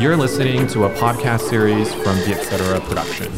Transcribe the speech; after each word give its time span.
You're 0.00 0.16
listening 0.16 0.66
to 0.74 0.84
a 0.84 0.88
podcast 0.88 1.50
series 1.50 1.88
from 1.88 2.16
the 2.26 2.34
Etc. 2.34 2.80
Production. 2.88 3.28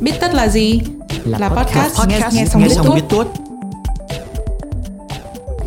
Biết 0.00 0.12
tất 0.20 0.34
là 0.34 0.48
gì? 0.48 0.80
Là, 1.24 1.48
podcast, 1.48 2.00
podcast 2.00 2.34
nghe, 2.34 2.40
nghe 2.40 2.46
xong 2.46 2.62
nghe 2.62 2.68
biết 2.68 2.74
xong 2.74 2.86
tuốt. 2.86 2.94
biết 2.94 3.02
tuốt 3.10 3.26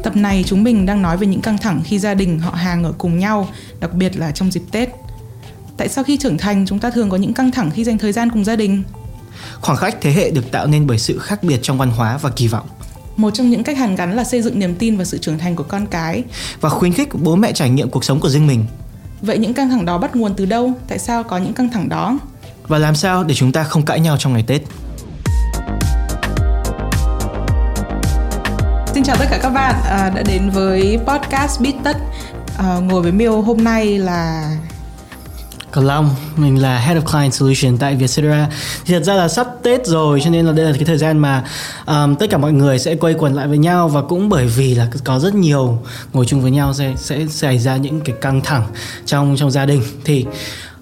Tập 0.03 0.15
này 0.15 0.43
chúng 0.47 0.63
mình 0.63 0.85
đang 0.85 1.01
nói 1.01 1.17
về 1.17 1.27
những 1.27 1.41
căng 1.41 1.57
thẳng 1.57 1.81
khi 1.85 1.99
gia 1.99 2.13
đình 2.13 2.39
họ 2.39 2.51
hàng 2.51 2.83
ở 2.83 2.93
cùng 2.97 3.19
nhau, 3.19 3.48
đặc 3.79 3.93
biệt 3.93 4.18
là 4.18 4.32
trong 4.32 4.52
dịp 4.52 4.64
Tết. 4.71 4.89
Tại 5.78 5.89
sao 5.89 6.04
khi 6.04 6.18
trưởng 6.18 6.38
thành 6.38 6.66
chúng 6.68 6.80
ta 6.80 6.89
thường 6.89 7.10
có 7.10 7.18
những 7.18 7.34
căng 7.34 7.52
thẳng 7.52 7.71
khi 7.71 7.84
dành 7.84 7.98
thời 7.98 8.12
gian 8.12 8.30
cùng 8.30 8.44
gia 8.44 8.55
đình? 8.55 8.84
khoảng 9.62 9.78
cách 9.82 9.96
thế 10.02 10.12
hệ 10.12 10.32
được 10.32 10.52
tạo 10.52 10.68
nên 10.68 10.88
bởi 10.88 11.00
sự 11.00 11.20
khác 11.20 11.44
biệt 11.44 11.60
trong 11.62 11.78
văn 11.78 11.89
hóa 11.89 12.18
và 12.18 12.30
kỳ 12.30 12.48
vọng 12.48 12.68
Một 13.18 13.32
trong 13.34 13.50
những 13.50 13.64
cách 13.64 13.77
hàn 13.77 13.95
gắn 13.95 14.16
là 14.16 14.23
xây 14.23 14.41
dựng 14.41 14.59
niềm 14.59 14.75
tin 14.75 14.98
vào 14.98 15.05
sự 15.05 15.18
trưởng 15.18 15.38
thành 15.38 15.55
của 15.55 15.64
con 15.64 15.86
cái. 15.88 16.23
và 16.61 16.70
khuyến 16.70 16.93
khích 16.93 17.09
bố 17.16 17.36
mẹ 17.36 17.52
trải 17.52 17.70
nghiệm 17.70 17.89
cuộc 17.89 18.04
sống 18.04 18.20
của 18.20 18.29
riêng 18.29 18.47
mình 18.47 18.66
Vậy 19.21 19.37
những 19.37 19.54
căng 19.54 19.70
thẳng 19.70 19.86
đó 19.86 19.97
bắt 19.97 20.15
nguồn 20.15 20.33
từ 20.33 20.46
đâu? 20.46 20.74
Tại 20.87 21.00
sao 21.00 21.23
có 21.23 21.37
những 21.37 21.54
căng 21.54 21.70
thẳng 21.70 21.89
đó? 21.89 22.20
và 22.68 22.78
làm 22.78 22.96
sao 22.96 23.23
để 23.23 23.36
chúng 23.36 23.51
ta 23.51 23.64
không 23.64 23.86
cãi 23.86 24.00
nhau 24.00 24.18
trong 24.18 24.34
ngày 24.34 24.43
Tết. 24.47 24.61
Xin 28.93 29.04
chào 29.04 29.15
tất 29.20 29.25
cả 29.29 29.39
các 29.42 29.50
bạn 29.50 29.75
à, 29.86 30.11
đã 30.15 30.23
đến 30.28 30.50
với 30.50 31.00
podcast 31.07 31.61
Biết 31.61 31.73
Tất. 31.84 31.98
À, 32.58 32.80
ngồi 32.80 33.02
với 33.02 33.11
Miêu 33.11 33.42
hôm 33.42 33.64
nay 33.64 33.98
là 33.98 34.56
còn 35.73 35.86
Long, 35.86 36.09
mình 36.36 36.61
là 36.61 36.80
Head 36.80 36.97
of 36.97 37.02
Client 37.02 37.33
Solution 37.33 37.77
tại 37.77 37.95
Vietcetera. 37.95 38.50
Thì 38.86 38.94
thật 38.94 39.03
ra 39.03 39.14
là 39.14 39.27
sắp 39.27 39.47
Tết 39.64 39.88
rồi 39.88 40.22
cho 40.23 40.30
nên 40.30 40.45
là 40.45 40.52
đây 40.52 40.66
là 40.66 40.72
cái 40.72 40.86
thời 40.86 40.97
gian 40.97 41.17
mà 41.17 41.44
um, 41.86 42.16
tất 42.16 42.30
cả 42.30 42.38
mọi 42.38 42.53
người 42.53 42.80
sẽ 42.80 42.95
quây 42.95 43.14
quần 43.14 43.33
lại 43.33 43.47
với 43.47 43.58
nhau 43.58 43.88
và 43.88 44.02
cũng 44.02 44.30
bởi 44.30 44.47
vì 44.47 44.75
là 44.75 44.88
có 45.03 45.19
rất 45.19 45.36
nhiều 45.36 45.80
ngồi 46.14 46.25
chung 46.25 46.41
với 46.41 46.52
nhau 46.52 46.73
sẽ 46.73 46.94
sẽ 46.97 47.25
xảy 47.30 47.59
ra 47.59 47.78
những 47.78 48.02
cái 48.02 48.16
căng 48.22 48.41
thẳng 48.41 48.64
trong 49.05 49.36
trong 49.38 49.52
gia 49.52 49.66
đình 49.66 49.81
thì 50.05 50.25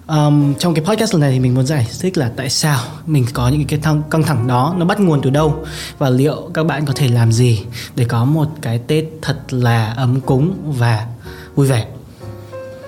Um, 0.06 0.54
trong 0.54 0.74
cái 0.74 0.84
podcast 0.84 1.14
lần 1.14 1.20
này 1.20 1.32
thì 1.32 1.40
mình 1.40 1.54
muốn 1.54 1.66
giải 1.66 1.86
thích 2.00 2.18
là 2.18 2.30
tại 2.36 2.50
sao 2.50 2.80
mình 3.06 3.26
có 3.32 3.48
những 3.48 3.64
cái 3.64 3.78
thăng, 3.78 4.02
căng 4.10 4.22
thẳng 4.22 4.46
đó 4.46 4.74
nó 4.78 4.84
bắt 4.84 5.00
nguồn 5.00 5.22
từ 5.22 5.30
đâu 5.30 5.64
và 5.98 6.10
liệu 6.10 6.50
các 6.54 6.66
bạn 6.66 6.86
có 6.86 6.92
thể 6.96 7.08
làm 7.08 7.32
gì 7.32 7.62
để 7.96 8.04
có 8.04 8.24
một 8.24 8.46
cái 8.62 8.78
Tết 8.78 9.04
thật 9.22 9.36
là 9.50 9.94
ấm 9.96 10.20
cúng 10.20 10.74
và 10.78 11.06
vui 11.54 11.66
vẻ. 11.66 11.86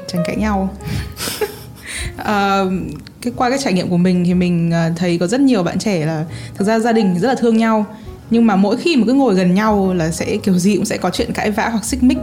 tránh 0.09 0.23
cãi 0.27 0.37
nhau 0.37 0.75
cái 2.17 3.33
qua 3.37 3.51
cái 3.51 3.59
trải 3.63 3.73
nghiệm 3.73 3.89
của 3.89 3.97
mình 3.97 4.25
thì 4.25 4.35
mình 4.35 4.71
ờ, 4.71 4.91
thấy 4.97 5.19
có 5.19 5.27
rất 5.27 5.41
nhiều 5.41 5.63
bạn 5.63 5.79
trẻ 5.79 6.07
là 6.07 6.25
thực 6.55 6.65
ra 6.65 6.79
gia 6.79 6.93
đình 6.93 7.19
rất 7.21 7.29
là 7.29 7.35
thương 7.35 7.57
nhau. 7.57 7.87
Nhưng 8.31 8.47
mà 8.47 8.57
mỗi 8.57 8.77
khi 8.77 8.97
mà 8.97 9.03
cứ 9.07 9.13
ngồi 9.13 9.35
gần 9.35 9.55
nhau 9.55 9.95
là 9.95 10.11
sẽ 10.11 10.37
kiểu 10.37 10.59
gì 10.59 10.77
cũng 10.77 10.85
sẽ 10.85 10.97
có 10.97 11.11
chuyện 11.11 11.33
cãi 11.33 11.51
vã 11.51 11.69
hoặc 11.69 11.85
xích 11.85 12.03
mích 12.03 12.19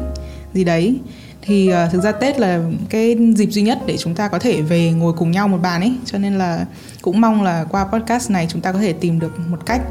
gì 0.54 0.64
đấy. 0.64 1.00
Thì 1.42 1.72
uh, 1.74 1.92
thực 1.92 2.02
ra 2.04 2.12
Tết 2.12 2.40
là 2.40 2.60
cái 2.90 3.18
dịp 3.36 3.46
duy 3.46 3.62
nhất 3.62 3.80
để 3.86 3.98
chúng 3.98 4.16
ta 4.16 4.28
có 4.28 4.40
thể 4.40 4.62
về 4.62 4.92
ngồi 4.92 5.14
cùng 5.14 5.32
nhau 5.32 5.48
một 5.48 5.58
bàn 5.62 5.82
ấy. 5.82 5.94
Cho 6.06 6.18
nên 6.18 6.38
là 6.38 6.66
cũng 7.02 7.22
mong 7.22 7.44
là 7.44 7.66
qua 7.70 7.86
podcast 7.86 8.32
này 8.32 8.48
chúng 8.50 8.62
ta 8.62 8.72
có 8.72 8.80
thể 8.80 8.94
tìm 8.94 9.20
được 9.20 9.40
một 9.50 9.66
cách 9.66 9.82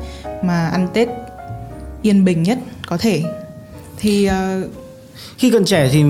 mà 0.42 0.68
ăn 0.68 0.88
Tết 0.94 1.08
yên 2.02 2.24
bình 2.24 2.42
nhất 2.42 2.58
có 2.86 2.96
thể. 2.96 3.22
Thì 3.98 4.28
uh, 4.28 4.70
khi 5.38 5.50
còn 5.50 5.64
trẻ 5.64 5.88
thì 5.92 6.04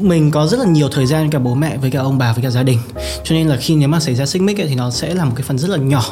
mình 0.00 0.30
có 0.30 0.46
rất 0.46 0.60
là 0.60 0.66
nhiều 0.66 0.88
thời 0.88 1.06
gian 1.06 1.22
với 1.22 1.32
cả 1.32 1.38
bố 1.38 1.54
mẹ 1.54 1.76
với 1.76 1.90
cả 1.90 2.00
ông 2.00 2.18
bà 2.18 2.32
với 2.32 2.42
cả 2.42 2.50
gia 2.50 2.62
đình. 2.62 2.78
Cho 3.24 3.34
nên 3.34 3.48
là 3.48 3.56
khi 3.56 3.76
nếu 3.76 3.88
mà 3.88 4.00
xảy 4.00 4.14
ra 4.14 4.26
xích 4.26 4.42
mích 4.42 4.60
ấy, 4.60 4.66
thì 4.68 4.74
nó 4.74 4.90
sẽ 4.90 5.14
là 5.14 5.24
một 5.24 5.32
cái 5.36 5.42
phần 5.42 5.58
rất 5.58 5.70
là 5.70 5.76
nhỏ 5.76 6.04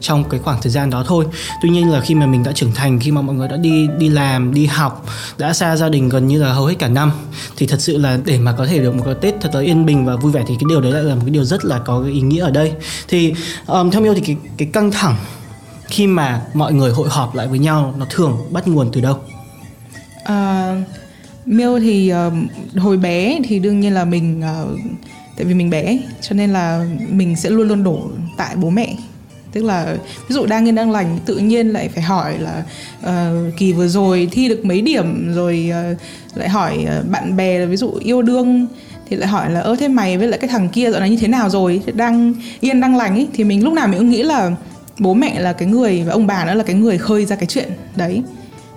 trong 0.00 0.24
cái 0.24 0.40
khoảng 0.40 0.62
thời 0.62 0.72
gian 0.72 0.90
đó 0.90 1.04
thôi. 1.06 1.26
Tuy 1.62 1.68
nhiên 1.68 1.90
là 1.90 2.00
khi 2.00 2.14
mà 2.14 2.26
mình 2.26 2.42
đã 2.42 2.52
trưởng 2.52 2.72
thành 2.74 3.00
khi 3.00 3.10
mà 3.10 3.20
mọi 3.20 3.36
người 3.36 3.48
đã 3.48 3.56
đi 3.56 3.88
đi 3.98 4.08
làm 4.08 4.54
đi 4.54 4.66
học 4.66 5.06
đã 5.38 5.52
xa 5.52 5.76
gia 5.76 5.88
đình 5.88 6.08
gần 6.08 6.26
như 6.26 6.42
là 6.42 6.52
hầu 6.52 6.66
hết 6.66 6.74
cả 6.78 6.88
năm 6.88 7.12
thì 7.56 7.66
thật 7.66 7.80
sự 7.80 7.98
là 7.98 8.18
để 8.24 8.38
mà 8.38 8.52
có 8.52 8.66
thể 8.66 8.78
được 8.78 8.94
một 8.94 9.02
cái 9.04 9.14
tết 9.20 9.34
thật 9.40 9.50
là 9.54 9.60
yên 9.60 9.86
bình 9.86 10.06
và 10.06 10.16
vui 10.16 10.32
vẻ 10.32 10.44
thì 10.46 10.54
cái 10.54 10.66
điều 10.68 10.80
đấy 10.80 10.92
lại 10.92 11.02
là 11.02 11.14
một 11.14 11.20
cái 11.24 11.30
điều 11.30 11.44
rất 11.44 11.64
là 11.64 11.78
có 11.78 12.00
cái 12.02 12.12
ý 12.12 12.20
nghĩa 12.20 12.42
ở 12.42 12.50
đây. 12.50 12.72
Thì 13.08 13.34
um, 13.66 13.90
theo 13.90 14.02
yêu 14.02 14.14
thì 14.14 14.20
cái 14.20 14.36
cái 14.56 14.68
căng 14.72 14.90
thẳng 14.90 15.16
khi 15.86 16.06
mà 16.06 16.42
mọi 16.54 16.72
người 16.72 16.92
hội 16.92 17.08
họp 17.08 17.34
lại 17.34 17.46
với 17.46 17.58
nhau 17.58 17.94
nó 17.98 18.06
thường 18.10 18.36
bắt 18.50 18.68
nguồn 18.68 18.90
từ 18.92 19.00
đâu? 19.00 19.18
Uh, 20.22 20.88
Miêu 21.46 21.78
thì 21.78 22.12
uh, 22.26 22.32
hồi 22.76 22.96
bé 22.96 23.38
thì 23.44 23.58
đương 23.58 23.80
nhiên 23.80 23.92
là 23.92 24.04
mình 24.04 24.42
uh, 24.62 24.78
tại 25.36 25.44
vì 25.44 25.54
mình 25.54 25.70
bé 25.70 25.98
cho 26.20 26.34
nên 26.34 26.50
là 26.50 26.86
mình 27.08 27.36
sẽ 27.36 27.50
luôn 27.50 27.68
luôn 27.68 27.84
đổ 27.84 28.10
tại 28.36 28.56
bố 28.56 28.70
mẹ. 28.70 28.94
Tức 29.52 29.64
là 29.64 29.96
ví 30.28 30.34
dụ 30.34 30.46
đang 30.46 30.68
yên 30.68 30.74
đang 30.74 30.90
lành 30.90 31.18
tự 31.24 31.36
nhiên 31.36 31.68
lại 31.68 31.88
phải 31.88 32.02
hỏi 32.02 32.34
là 32.38 32.64
uh, 33.00 33.56
kỳ 33.56 33.72
vừa 33.72 33.88
rồi 33.88 34.28
thi 34.30 34.48
được 34.48 34.64
mấy 34.64 34.80
điểm? 34.80 35.34
Rồi 35.34 35.72
uh, 35.92 35.98
lại 36.38 36.48
hỏi 36.48 36.86
uh, 37.00 37.10
bạn 37.10 37.36
bè 37.36 37.58
là 37.58 37.66
ví 37.66 37.76
dụ 37.76 37.92
yêu 38.04 38.22
đương 38.22 38.66
thì 39.08 39.16
lại 39.16 39.28
hỏi 39.28 39.50
là 39.50 39.60
ơ 39.60 39.76
thế 39.80 39.88
mày 39.88 40.18
với 40.18 40.28
lại 40.28 40.38
cái 40.38 40.48
thằng 40.48 40.68
kia 40.68 40.90
dạo 40.90 41.00
này 41.00 41.10
như 41.10 41.16
thế 41.16 41.28
nào 41.28 41.50
rồi? 41.50 41.80
Thì 41.86 41.92
đang 41.92 42.34
yên 42.60 42.80
đang 42.80 42.96
lành 42.96 43.14
ấy. 43.14 43.28
Thì 43.32 43.44
mình 43.44 43.64
lúc 43.64 43.72
nào 43.72 43.88
mình 43.88 43.98
cũng 43.98 44.10
nghĩ 44.10 44.22
là 44.22 44.50
bố 44.98 45.14
mẹ 45.14 45.40
là 45.40 45.52
cái 45.52 45.68
người 45.68 46.02
và 46.06 46.12
ông 46.12 46.26
bà 46.26 46.44
nữa 46.44 46.54
là 46.54 46.64
cái 46.64 46.76
người 46.76 46.98
khơi 46.98 47.24
ra 47.24 47.36
cái 47.36 47.46
chuyện 47.46 47.68
đấy 47.96 48.22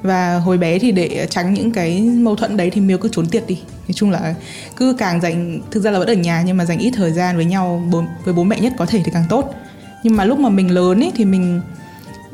và 0.04 0.40
hồi 0.40 0.58
bé 0.58 0.80
thì 0.80 0.92
để 0.92 1.28
tránh 1.30 1.54
những 1.54 1.72
cái 1.72 2.02
mâu 2.02 2.36
thuẫn 2.36 2.58
đấy 2.58 2.70
thì 2.70 2.82
miêu 2.82 2.98
cứ 2.98 3.10
trốn 3.12 3.26
tiệt 3.26 3.44
đi. 3.48 3.56
Nói 3.88 3.94
chung 3.94 4.12
là 4.12 4.36
cứ 4.76 4.96
càng 4.98 5.22
dành 5.22 5.62
thực 5.72 5.84
ra 5.84 5.92
là 5.92 6.00
vẫn 6.00 6.08
ở 6.08 6.14
nhà 6.14 6.44
nhưng 6.46 6.58
mà 6.58 6.66
dành 6.66 6.80
ít 6.80 6.92
thời 6.96 7.12
gian 7.12 7.36
với 7.36 7.46
nhau 7.46 7.84
bố, 7.92 8.04
với 8.26 8.34
bố 8.34 8.44
mẹ 8.44 8.60
nhất 8.60 8.74
có 8.78 8.86
thể 8.86 9.02
thì 9.06 9.12
càng 9.14 9.26
tốt. 9.30 9.54
Nhưng 10.04 10.16
mà 10.16 10.26
lúc 10.26 10.40
mà 10.40 10.50
mình 10.50 10.72
lớn 10.72 11.04
ấy 11.04 11.12
thì 11.16 11.26
mình 11.26 11.62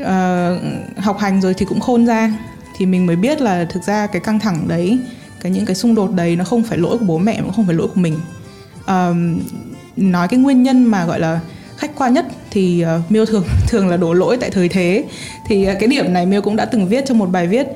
uh, 0.02 0.98
học 0.98 1.18
hành 1.20 1.42
rồi 1.42 1.54
thì 1.54 1.66
cũng 1.66 1.80
khôn 1.80 2.06
ra. 2.06 2.34
Thì 2.78 2.86
mình 2.86 3.06
mới 3.06 3.16
biết 3.16 3.42
là 3.42 3.66
thực 3.66 3.84
ra 3.84 4.08
cái 4.08 4.22
căng 4.22 4.40
thẳng 4.40 4.68
đấy 4.68 5.00
cái 5.42 5.52
những 5.52 5.66
cái 5.66 5.76
xung 5.76 5.96
đột 5.96 6.12
đấy 6.14 6.36
nó 6.36 6.44
không 6.44 6.64
phải 6.64 6.78
lỗi 6.78 6.98
của 6.98 7.06
bố 7.06 7.18
mẹ 7.18 7.42
cũng 7.42 7.54
không 7.54 7.66
phải 7.66 7.76
lỗi 7.76 7.88
của 7.88 8.02
mình. 8.02 8.16
Uh, 8.84 9.16
nói 9.98 10.28
cái 10.28 10.40
nguyên 10.40 10.64
nhân 10.64 10.84
mà 10.84 11.06
gọi 11.06 11.20
là 11.20 11.40
khách 11.78 11.96
quan 11.96 12.14
nhất 12.14 12.26
thì 12.52 12.86
uh, 12.98 13.12
Miêu 13.12 13.26
thường 13.26 13.44
thường 13.68 13.88
là 13.88 13.98
đổ 13.98 14.14
lỗi 14.14 14.38
tại 14.42 14.50
thời 14.50 14.70
thế. 14.70 15.04
Thì 15.48 15.68
uh, 15.72 15.80
cái 15.80 15.88
điểm 15.88 16.14
này 16.14 16.26
Miêu 16.26 16.42
cũng 16.42 16.56
đã 16.56 16.66
từng 16.66 16.88
viết 16.88 17.06
trong 17.06 17.18
một 17.18 17.30
bài 17.30 17.48
viết 17.48 17.68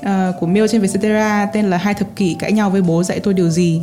uh, 0.00 0.06
của 0.40 0.46
Miêu 0.46 0.66
trên 0.66 0.80
Vietcetera 0.80 1.46
tên 1.52 1.70
là 1.70 1.76
hai 1.76 1.94
thập 1.94 2.16
kỷ 2.16 2.36
cãi 2.38 2.52
nhau 2.52 2.70
với 2.70 2.82
bố 2.82 3.02
dạy 3.02 3.20
tôi 3.20 3.34
điều 3.34 3.50
gì. 3.50 3.82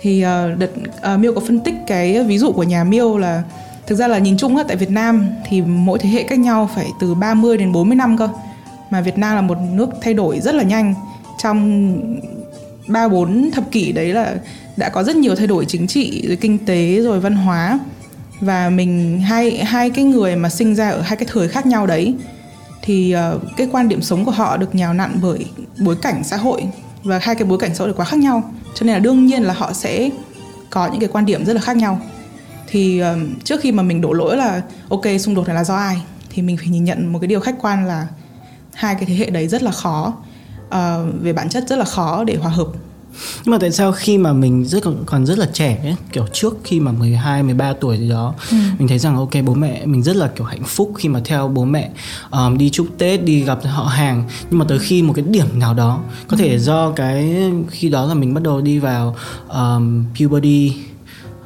Thì 0.00 0.24
uh, 0.24 0.58
đợt 0.58 0.70
uh, 1.14 1.20
Miêu 1.20 1.34
có 1.34 1.40
phân 1.40 1.60
tích 1.60 1.74
cái 1.86 2.24
ví 2.24 2.38
dụ 2.38 2.52
của 2.52 2.62
nhà 2.62 2.84
Miêu 2.84 3.18
là 3.18 3.42
thực 3.86 3.96
ra 3.96 4.08
là 4.08 4.18
nhìn 4.18 4.36
chung 4.36 4.56
á, 4.56 4.64
tại 4.68 4.76
Việt 4.76 4.90
Nam 4.90 5.28
thì 5.48 5.60
mỗi 5.60 5.98
thế 5.98 6.08
hệ 6.08 6.22
cách 6.22 6.38
nhau 6.38 6.70
phải 6.74 6.86
từ 7.00 7.14
30 7.14 7.56
đến 7.56 7.72
40 7.72 7.96
năm 7.96 8.18
cơ 8.18 8.28
mà 8.90 9.00
Việt 9.00 9.18
Nam 9.18 9.36
là 9.36 9.42
một 9.42 9.58
nước 9.72 9.90
thay 10.02 10.14
đổi 10.14 10.40
rất 10.40 10.54
là 10.54 10.62
nhanh. 10.62 10.94
Trong 11.38 11.92
ba 12.86 13.08
bốn 13.08 13.50
thập 13.50 13.70
kỷ 13.70 13.92
đấy 13.92 14.14
là 14.14 14.34
đã 14.76 14.88
có 14.88 15.02
rất 15.02 15.16
nhiều 15.16 15.34
thay 15.34 15.46
đổi 15.46 15.64
chính 15.64 15.86
trị 15.86 16.24
rồi 16.26 16.36
kinh 16.36 16.58
tế 16.58 17.00
rồi 17.00 17.20
văn 17.20 17.34
hóa 17.34 17.78
và 18.42 18.70
mình 18.70 19.20
hai 19.20 19.64
hai 19.64 19.90
cái 19.90 20.04
người 20.04 20.36
mà 20.36 20.48
sinh 20.48 20.74
ra 20.74 20.90
ở 20.90 21.00
hai 21.00 21.16
cái 21.16 21.28
thời 21.32 21.48
khác 21.48 21.66
nhau 21.66 21.86
đấy 21.86 22.14
thì 22.82 23.14
uh, 23.34 23.42
cái 23.56 23.68
quan 23.72 23.88
điểm 23.88 24.02
sống 24.02 24.24
của 24.24 24.30
họ 24.30 24.56
được 24.56 24.74
nhào 24.74 24.94
nặn 24.94 25.18
bởi 25.22 25.46
bối 25.78 25.96
cảnh 26.02 26.24
xã 26.24 26.36
hội. 26.36 26.64
Và 27.02 27.18
hai 27.22 27.34
cái 27.34 27.44
bối 27.44 27.58
cảnh 27.58 27.74
xã 27.74 27.84
hội 27.84 27.94
quá 27.94 28.04
khác 28.04 28.18
nhau. 28.18 28.52
Cho 28.74 28.86
nên 28.86 28.94
là 28.94 28.98
đương 28.98 29.26
nhiên 29.26 29.42
là 29.42 29.54
họ 29.54 29.72
sẽ 29.72 30.10
có 30.70 30.86
những 30.86 31.00
cái 31.00 31.08
quan 31.12 31.26
điểm 31.26 31.44
rất 31.44 31.52
là 31.52 31.60
khác 31.60 31.76
nhau. 31.76 32.00
Thì 32.66 33.02
uh, 33.02 33.44
trước 33.44 33.60
khi 33.60 33.72
mà 33.72 33.82
mình 33.82 34.00
đổ 34.00 34.12
lỗi 34.12 34.36
là 34.36 34.62
ok 34.88 35.04
xung 35.20 35.34
đột 35.34 35.46
này 35.46 35.56
là 35.56 35.64
do 35.64 35.74
ai? 35.74 36.02
Thì 36.30 36.42
mình 36.42 36.56
phải 36.56 36.68
nhìn 36.68 36.84
nhận 36.84 37.12
một 37.12 37.18
cái 37.18 37.28
điều 37.28 37.40
khách 37.40 37.54
quan 37.60 37.86
là 37.86 38.06
hai 38.74 38.94
cái 38.94 39.04
thế 39.04 39.14
hệ 39.14 39.30
đấy 39.30 39.48
rất 39.48 39.62
là 39.62 39.70
khó 39.70 40.14
uh, 40.66 40.74
về 41.20 41.32
bản 41.32 41.48
chất 41.48 41.64
rất 41.68 41.78
là 41.78 41.84
khó 41.84 42.24
để 42.24 42.36
hòa 42.36 42.50
hợp. 42.50 42.66
Nhưng 43.44 43.52
mà 43.52 43.58
tại 43.58 43.70
sao 43.72 43.92
khi 43.92 44.18
mà 44.18 44.32
mình 44.32 44.64
rất 44.64 44.82
còn, 44.82 45.02
còn 45.06 45.26
rất 45.26 45.38
là 45.38 45.46
trẻ 45.52 45.78
ấy, 45.82 45.96
kiểu 46.12 46.26
trước 46.32 46.56
khi 46.64 46.80
mà 46.80 46.92
12, 46.92 47.42
13 47.42 47.72
tuổi 47.80 47.98
gì 47.98 48.08
đó 48.08 48.34
Ừ. 48.50 48.56
mình 48.78 48.88
thấy 48.88 48.98
rằng 48.98 49.16
ok 49.16 49.30
bố 49.44 49.54
mẹ 49.54 49.86
mình 49.86 50.02
rất 50.02 50.16
là 50.16 50.28
kiểu 50.36 50.46
hạnh 50.46 50.64
phúc 50.64 50.92
khi 50.98 51.08
mà 51.08 51.20
theo 51.24 51.48
bố 51.48 51.64
mẹ 51.64 51.90
um, 52.30 52.58
đi 52.58 52.70
chúc 52.70 52.86
Tết, 52.98 53.24
đi 53.24 53.42
gặp 53.44 53.58
họ 53.64 53.84
hàng. 53.84 54.24
Nhưng 54.50 54.58
mà 54.58 54.64
tới 54.68 54.78
khi 54.78 55.02
một 55.02 55.12
cái 55.16 55.24
điểm 55.28 55.58
nào 55.58 55.74
đó 55.74 56.00
có 56.28 56.36
thể 56.36 56.58
do 56.58 56.90
cái 56.90 57.36
khi 57.70 57.88
đó 57.88 58.06
là 58.06 58.14
mình 58.14 58.34
bắt 58.34 58.42
đầu 58.42 58.60
đi 58.60 58.78
vào 58.78 59.16
um, 59.48 60.04
puberty 60.20 60.72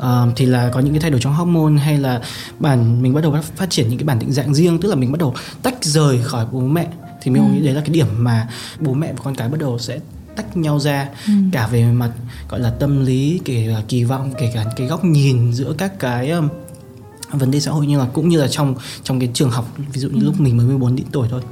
Um, 0.03 0.33
thì 0.37 0.47
là 0.47 0.71
có 0.75 0.81
những 0.81 0.93
cái 0.93 1.01
thay 1.01 1.11
đổi 1.11 1.21
trong 1.21 1.35
hormone 1.35 1.73
hay 1.83 1.99
là 1.99 2.21
bản 2.59 3.03
mình 3.03 3.15
bắt 3.15 3.21
đầu 3.21 3.37
phát 3.57 3.71
triển 3.71 3.89
những 3.89 3.99
cái 3.99 4.05
bản 4.07 4.19
định 4.19 4.33
dạng 4.33 4.55
riêng 4.55 4.79
tức 4.79 4.89
là 4.89 4.95
mình 4.95 5.12
bắt 5.12 5.19
đầu 5.19 5.35
tách 5.62 5.85
rời 5.85 6.19
khỏi 6.23 6.47
bố 6.53 6.61
mẹ. 6.61 6.87
Thì 7.23 7.31
mình 7.31 7.53
nghĩ 7.55 7.61
đấy 7.61 7.75
là 7.75 7.81
cái 7.81 7.91
điểm 7.91 8.07
mà 8.19 8.49
bố 8.81 8.95
mẹ 8.95 9.12
và 9.12 9.19
con 9.25 9.35
cái 9.35 9.49
bắt 9.49 9.61
đầu 9.61 9.79
sẽ 9.79 9.99
tách 10.37 10.56
nhau 10.56 10.81
ra 10.81 11.09
cả 11.53 11.67
về 11.67 11.85
mặt 11.85 12.11
gọi 12.49 12.61
là 12.61 12.71
tâm 12.71 13.05
lý 13.05 13.41
kể 13.44 13.69
cả 13.75 13.83
kỳ 13.88 14.05
vọng 14.05 14.33
kể 14.38 14.50
cả 14.55 14.65
cái 14.77 14.87
góc 14.87 15.05
nhìn 15.05 15.53
giữa 15.53 15.75
các 15.79 15.99
cái 15.99 16.31
um, 16.31 16.49
vấn 17.33 17.50
đề 17.50 17.61
xã 17.61 17.71
hội 17.71 17.87
như 17.87 17.99
là 17.99 18.06
cũng 18.12 18.29
như 18.29 18.41
là 18.41 18.49
trong 18.49 18.75
trong 19.03 19.21
cái 19.21 19.31
trường 19.35 19.50
học 19.50 19.65
ví 19.93 20.00
dụ 20.00 20.09
như 20.09 20.25
lúc 20.25 20.41
mình 20.41 20.56
mới 20.56 20.67
14 20.67 20.97
tuổi 21.12 21.29
thôi. 21.31 21.43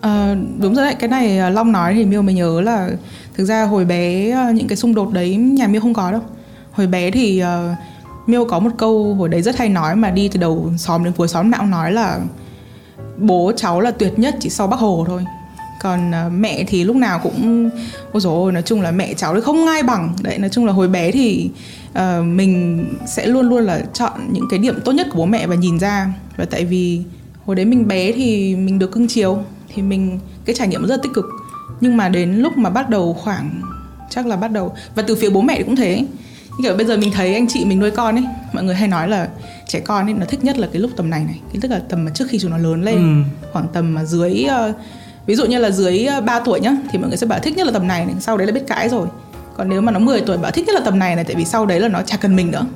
Ờ, 0.00 0.36
đúng 0.58 0.74
rồi 0.74 0.84
đấy 0.84 0.94
cái 0.94 1.08
này 1.08 1.38
ờ, 1.38 1.50
Long 1.50 1.72
nói 1.72 1.94
thì 1.94 2.04
Miêu 2.04 2.22
mới 2.22 2.34
nhớ 2.34 2.60
là 2.60 2.90
thực 3.34 3.44
ra 3.44 3.64
hồi 3.64 3.84
bé 3.84 4.30
ờ, 4.30 4.52
những 4.52 4.68
cái 4.68 4.76
xung 4.76 4.94
đột 4.94 5.12
đấy 5.12 5.36
nhà 5.36 5.66
Miêu 5.66 5.80
không 5.80 5.94
có 5.94 6.12
đâu. 6.12 6.20
Hồi 6.72 6.86
bé 6.86 7.10
thì 7.10 7.42
uh, 7.42 7.48
Miêu 8.28 8.44
có 8.44 8.58
một 8.58 8.70
câu 8.78 9.14
hồi 9.14 9.28
đấy 9.28 9.42
rất 9.42 9.56
hay 9.56 9.68
nói 9.68 9.96
mà 9.96 10.10
đi 10.10 10.28
từ 10.28 10.40
đầu 10.40 10.72
xóm 10.78 11.04
đến 11.04 11.12
cuối 11.16 11.28
xóm 11.28 11.50
nào 11.50 11.66
nói 11.66 11.92
là 11.92 12.20
bố 13.18 13.52
cháu 13.56 13.80
là 13.80 13.90
tuyệt 13.90 14.18
nhất 14.18 14.34
chỉ 14.40 14.50
sau 14.50 14.66
bác 14.66 14.80
hồ 14.80 15.04
thôi 15.08 15.24
còn 15.84 16.10
uh, 16.10 16.32
mẹ 16.32 16.64
thì 16.66 16.84
lúc 16.84 16.96
nào 16.96 17.20
cũng 17.22 17.70
ôi 18.12 18.20
dồi 18.20 18.34
ôi 18.34 18.52
nói 18.52 18.62
chung 18.62 18.80
là 18.80 18.90
mẹ 18.90 19.14
cháu 19.14 19.34
thì 19.34 19.40
không 19.40 19.66
ai 19.66 19.82
bằng. 19.82 20.16
Đấy 20.22 20.38
nói 20.38 20.50
chung 20.50 20.66
là 20.66 20.72
hồi 20.72 20.88
bé 20.88 21.10
thì 21.10 21.50
uh, 21.92 22.24
mình 22.24 22.84
sẽ 23.06 23.26
luôn 23.26 23.48
luôn 23.48 23.64
là 23.64 23.82
chọn 23.92 24.12
những 24.32 24.44
cái 24.50 24.58
điểm 24.58 24.80
tốt 24.84 24.92
nhất 24.92 25.06
của 25.10 25.18
bố 25.18 25.26
mẹ 25.26 25.46
và 25.46 25.54
nhìn 25.54 25.78
ra. 25.78 26.12
Và 26.36 26.44
tại 26.44 26.64
vì 26.64 27.02
hồi 27.46 27.56
đấy 27.56 27.64
mình 27.64 27.88
bé 27.88 28.12
thì 28.12 28.56
mình 28.56 28.78
được 28.78 28.92
cưng 28.92 29.08
chiều 29.08 29.38
thì 29.74 29.82
mình 29.82 30.18
cái 30.44 30.54
trải 30.54 30.68
nghiệm 30.68 30.80
rất 30.80 30.96
là 30.96 31.02
tích 31.02 31.12
cực. 31.14 31.24
Nhưng 31.80 31.96
mà 31.96 32.08
đến 32.08 32.34
lúc 32.34 32.58
mà 32.58 32.70
bắt 32.70 32.90
đầu 32.90 33.14
khoảng 33.14 33.62
chắc 34.10 34.26
là 34.26 34.36
bắt 34.36 34.50
đầu 34.50 34.74
và 34.94 35.02
từ 35.02 35.14
phía 35.14 35.30
bố 35.30 35.40
mẹ 35.40 35.62
cũng 35.62 35.76
thế. 35.76 36.06
Như 36.58 36.62
kiểu 36.62 36.76
bây 36.76 36.86
giờ 36.86 36.96
mình 36.96 37.12
thấy 37.12 37.34
anh 37.34 37.48
chị 37.48 37.64
mình 37.64 37.80
nuôi 37.80 37.90
con 37.90 38.16
ấy 38.16 38.24
mọi 38.52 38.64
người 38.64 38.74
hay 38.74 38.88
nói 38.88 39.08
là 39.08 39.28
trẻ 39.66 39.80
con 39.80 40.06
ấy 40.06 40.14
nó 40.14 40.26
thích 40.26 40.44
nhất 40.44 40.58
là 40.58 40.68
cái 40.72 40.82
lúc 40.82 40.90
tầm 40.96 41.10
này 41.10 41.24
này. 41.24 41.40
Cái 41.52 41.60
tức 41.60 41.70
là 41.70 41.80
tầm 41.88 42.04
mà 42.04 42.10
trước 42.14 42.24
khi 42.28 42.38
chúng 42.38 42.50
nó 42.50 42.58
lớn 42.58 42.82
lên 42.82 42.96
ừ. 42.96 43.48
khoảng 43.52 43.66
tầm 43.72 43.94
mà 43.94 44.04
dưới 44.04 44.46
uh, 44.70 44.76
ví 45.26 45.34
dụ 45.34 45.44
như 45.44 45.58
là 45.58 45.70
dưới 45.70 46.04
ờ, 46.04 46.20
3 46.20 46.40
tuổi 46.40 46.60
nhá 46.60 46.76
thì 46.90 46.98
mọi 46.98 47.08
người 47.08 47.16
sẽ 47.16 47.26
bảo 47.26 47.38
thích 47.38 47.56
nhất 47.56 47.66
là 47.66 47.72
tầm 47.72 47.86
này, 47.86 48.06
này 48.06 48.14
sau 48.20 48.36
đấy 48.36 48.46
là 48.46 48.52
biết 48.52 48.64
cãi 48.66 48.88
rồi. 48.88 49.08
Còn 49.56 49.68
nếu 49.68 49.80
mà 49.80 49.92
nó 49.92 49.98
10 49.98 50.20
tuổi 50.20 50.38
bảo 50.38 50.50
thích 50.50 50.66
nhất 50.66 50.74
là 50.74 50.80
tầm 50.84 50.98
này 50.98 51.16
này 51.16 51.24
tại 51.24 51.36
vì 51.36 51.44
sau 51.44 51.66
đấy 51.66 51.80
là 51.80 51.88
nó 51.88 52.02
chả 52.02 52.16
cần 52.16 52.36
mình 52.36 52.50
nữa. 52.50 52.66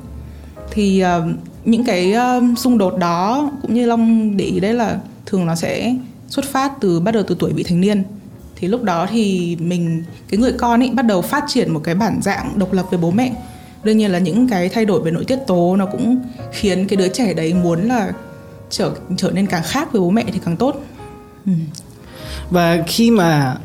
Thì 0.71 1.03
uh, 1.17 1.35
những 1.65 1.83
cái 1.83 2.15
uh, 2.37 2.57
xung 2.57 2.77
đột 2.77 2.97
đó 2.97 3.51
cũng 3.61 3.73
như 3.73 3.85
long 3.85 4.37
để 4.37 4.45
ý 4.45 4.59
đấy 4.59 4.73
là 4.73 4.99
thường 5.25 5.45
nó 5.45 5.55
sẽ 5.55 5.95
xuất 6.27 6.45
phát 6.45 6.71
từ 6.81 6.99
bắt 6.99 7.11
đầu 7.11 7.23
từ 7.27 7.35
tuổi 7.39 7.53
vị 7.53 7.63
thành 7.63 7.81
niên. 7.81 8.03
Thì 8.55 8.67
lúc 8.67 8.83
đó 8.83 9.07
thì 9.11 9.55
mình 9.59 10.03
cái 10.29 10.37
người 10.37 10.51
con 10.51 10.83
ấy 10.83 10.91
bắt 10.93 11.05
đầu 11.05 11.21
phát 11.21 11.43
triển 11.47 11.73
một 11.73 11.81
cái 11.83 11.95
bản 11.95 12.19
dạng 12.21 12.53
độc 12.55 12.73
lập 12.73 12.85
với 12.89 12.99
bố 12.99 13.11
mẹ. 13.11 13.31
Đương 13.83 13.97
nhiên 13.97 14.11
là 14.11 14.19
những 14.19 14.47
cái 14.47 14.69
thay 14.69 14.85
đổi 14.85 15.01
về 15.01 15.11
nội 15.11 15.25
tiết 15.25 15.39
tố 15.47 15.75
nó 15.75 15.85
cũng 15.85 16.21
khiến 16.51 16.87
cái 16.87 16.97
đứa 16.97 17.07
trẻ 17.07 17.33
đấy 17.33 17.53
muốn 17.53 17.87
là 17.87 18.11
trở 18.69 18.91
trở 19.17 19.31
nên 19.31 19.47
càng 19.47 19.63
khác 19.65 19.91
với 19.91 20.01
bố 20.01 20.09
mẹ 20.09 20.23
thì 20.33 20.39
càng 20.45 20.57
tốt. 20.57 20.83
Ừ 21.45 21.51
và 22.49 22.77
khi 22.87 23.11
mà 23.11 23.55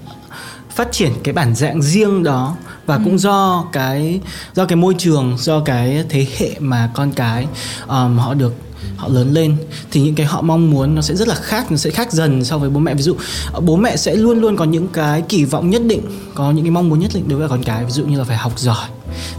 phát 0.70 0.88
triển 0.92 1.12
cái 1.24 1.34
bản 1.34 1.54
dạng 1.54 1.82
riêng 1.82 2.22
đó 2.22 2.56
và 2.86 2.96
ừ. 2.96 3.00
cũng 3.04 3.18
do 3.18 3.64
cái 3.72 4.20
do 4.54 4.64
cái 4.64 4.76
môi 4.76 4.94
trường 4.98 5.36
do 5.38 5.60
cái 5.60 6.04
thế 6.08 6.26
hệ 6.38 6.50
mà 6.58 6.90
con 6.94 7.12
cái 7.12 7.46
um, 7.88 8.16
họ 8.16 8.34
được 8.34 8.54
họ 8.96 9.08
lớn 9.08 9.32
lên 9.32 9.56
thì 9.90 10.00
những 10.00 10.14
cái 10.14 10.26
họ 10.26 10.42
mong 10.42 10.70
muốn 10.70 10.94
nó 10.94 11.02
sẽ 11.02 11.14
rất 11.14 11.28
là 11.28 11.34
khác 11.34 11.70
nó 11.70 11.76
sẽ 11.76 11.90
khác 11.90 12.12
dần 12.12 12.44
so 12.44 12.58
với 12.58 12.70
bố 12.70 12.80
mẹ 12.80 12.94
ví 12.94 13.02
dụ 13.02 13.16
bố 13.60 13.76
mẹ 13.76 13.96
sẽ 13.96 14.14
luôn 14.14 14.40
luôn 14.40 14.56
có 14.56 14.64
những 14.64 14.88
cái 14.88 15.22
kỳ 15.22 15.44
vọng 15.44 15.70
nhất 15.70 15.82
định 15.86 16.02
có 16.34 16.50
những 16.50 16.64
cái 16.64 16.70
mong 16.70 16.88
muốn 16.88 17.00
nhất 17.00 17.10
định 17.14 17.28
đối 17.28 17.38
với 17.38 17.48
con 17.48 17.62
cái 17.62 17.84
ví 17.84 17.90
dụ 17.90 18.06
như 18.06 18.18
là 18.18 18.24
phải 18.24 18.36
học 18.36 18.52
giỏi 18.58 18.88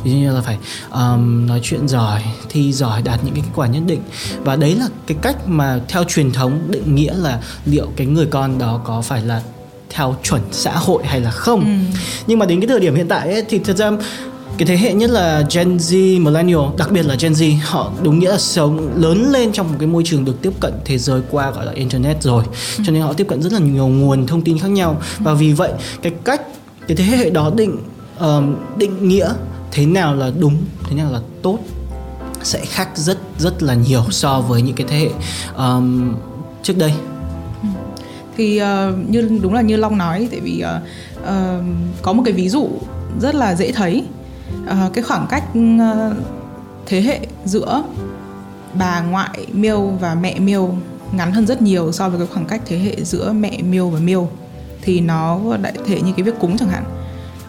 ví 0.03 0.11
dụ 0.11 0.17
như 0.17 0.33
là 0.33 0.41
phải 0.41 0.57
um, 0.91 1.47
nói 1.47 1.59
chuyện 1.63 1.87
giỏi 1.87 2.21
thi 2.49 2.73
giỏi 2.73 3.01
đạt 3.01 3.23
những 3.23 3.33
cái 3.33 3.43
kết 3.45 3.51
quả 3.55 3.67
nhất 3.67 3.83
định. 3.85 4.01
Và 4.43 4.55
đấy 4.55 4.75
là 4.75 4.87
cái 5.07 5.17
cách 5.21 5.47
mà 5.47 5.79
theo 5.87 6.03
truyền 6.03 6.31
thống 6.31 6.59
định 6.69 6.95
nghĩa 6.95 7.13
là 7.13 7.41
liệu 7.65 7.87
cái 7.95 8.07
người 8.07 8.25
con 8.25 8.57
đó 8.57 8.81
có 8.83 9.01
phải 9.01 9.21
là 9.21 9.41
theo 9.89 10.15
chuẩn 10.23 10.41
xã 10.51 10.71
hội 10.71 11.03
hay 11.05 11.21
là 11.21 11.31
không. 11.31 11.59
Ừ. 11.59 11.99
nhưng 12.27 12.39
mà 12.39 12.45
đến 12.45 12.59
cái 12.59 12.67
thời 12.67 12.79
điểm 12.79 12.95
hiện 12.95 13.07
tại 13.07 13.33
ấy, 13.33 13.43
thì 13.49 13.59
thật 13.59 13.77
ra 13.77 13.91
cái 14.57 14.65
thế 14.67 14.77
hệ 14.77 14.93
nhất 14.93 15.09
là 15.09 15.43
Gen 15.53 15.77
Z, 15.77 16.21
Millennial, 16.23 16.61
đặc 16.77 16.91
biệt 16.91 17.05
là 17.05 17.15
Gen 17.19 17.33
Z, 17.33 17.57
họ 17.63 17.91
đúng 18.03 18.19
nghĩa 18.19 18.29
là 18.29 18.37
sống 18.37 18.89
lớn 18.95 19.31
lên 19.31 19.51
trong 19.51 19.67
một 19.67 19.75
cái 19.79 19.87
môi 19.87 20.03
trường 20.05 20.25
được 20.25 20.41
tiếp 20.41 20.51
cận 20.59 20.73
thế 20.85 20.97
giới 20.97 21.21
qua 21.31 21.51
gọi 21.51 21.65
là 21.65 21.71
internet 21.71 22.23
rồi, 22.23 22.43
ừ. 22.77 22.83
cho 22.87 22.91
nên 22.91 23.01
họ 23.01 23.13
tiếp 23.13 23.27
cận 23.29 23.41
rất 23.41 23.53
là 23.53 23.59
nhiều 23.59 23.87
nguồn 23.87 24.27
thông 24.27 24.41
tin 24.41 24.59
khác 24.59 24.67
nhau. 24.67 25.01
Và 25.19 25.33
vì 25.33 25.53
vậy 25.53 25.71
cái 26.01 26.13
cách 26.23 26.41
cái 26.87 26.97
thế 26.97 27.03
hệ 27.03 27.29
đó 27.29 27.51
định 27.55 27.77
um, 28.19 28.55
định 28.77 29.07
nghĩa 29.07 29.29
thế 29.75 29.85
nào 29.85 30.15
là 30.15 30.31
đúng, 30.39 30.57
thế 30.83 30.95
nào 30.95 31.11
là 31.11 31.19
tốt 31.41 31.59
sẽ 32.43 32.65
khác 32.65 32.89
rất 32.95 33.17
rất 33.37 33.63
là 33.63 33.73
nhiều 33.73 34.03
so 34.09 34.41
với 34.41 34.61
những 34.61 34.75
cái 34.75 34.87
thế 34.89 34.99
hệ 34.99 35.09
um, 35.57 36.15
trước 36.63 36.77
đây. 36.77 36.93
Ừ. 37.61 37.67
Thì 38.37 38.61
uh, 38.61 39.09
như 39.09 39.39
đúng 39.41 39.53
là 39.53 39.61
như 39.61 39.77
long 39.77 39.97
nói 39.97 40.27
tại 40.31 40.39
vì 40.39 40.63
uh, 40.63 40.83
uh, 41.21 41.63
có 42.01 42.13
một 42.13 42.23
cái 42.25 42.33
ví 42.33 42.49
dụ 42.49 42.69
rất 43.21 43.35
là 43.35 43.55
dễ 43.55 43.71
thấy. 43.71 44.03
Uh, 44.63 44.93
cái 44.93 45.03
khoảng 45.03 45.27
cách 45.29 45.43
uh, 45.55 46.17
thế 46.85 47.01
hệ 47.01 47.19
giữa 47.45 47.83
bà 48.73 49.01
ngoại 49.01 49.47
miêu 49.53 49.81
và 49.81 50.15
mẹ 50.15 50.39
miêu 50.39 50.75
ngắn 51.11 51.31
hơn 51.31 51.47
rất 51.47 51.61
nhiều 51.61 51.91
so 51.91 52.09
với 52.09 52.19
cái 52.19 52.27
khoảng 52.33 52.45
cách 52.45 52.61
thế 52.65 52.77
hệ 52.77 53.03
giữa 53.03 53.31
mẹ 53.31 53.61
miêu 53.61 53.89
và 53.89 53.99
miêu. 53.99 54.29
Thì 54.81 55.01
nó 55.01 55.39
đại 55.61 55.73
thể 55.85 56.01
như 56.01 56.11
cái 56.17 56.23
việc 56.23 56.39
cúng 56.39 56.57
chẳng 56.57 56.69
hạn 56.69 56.83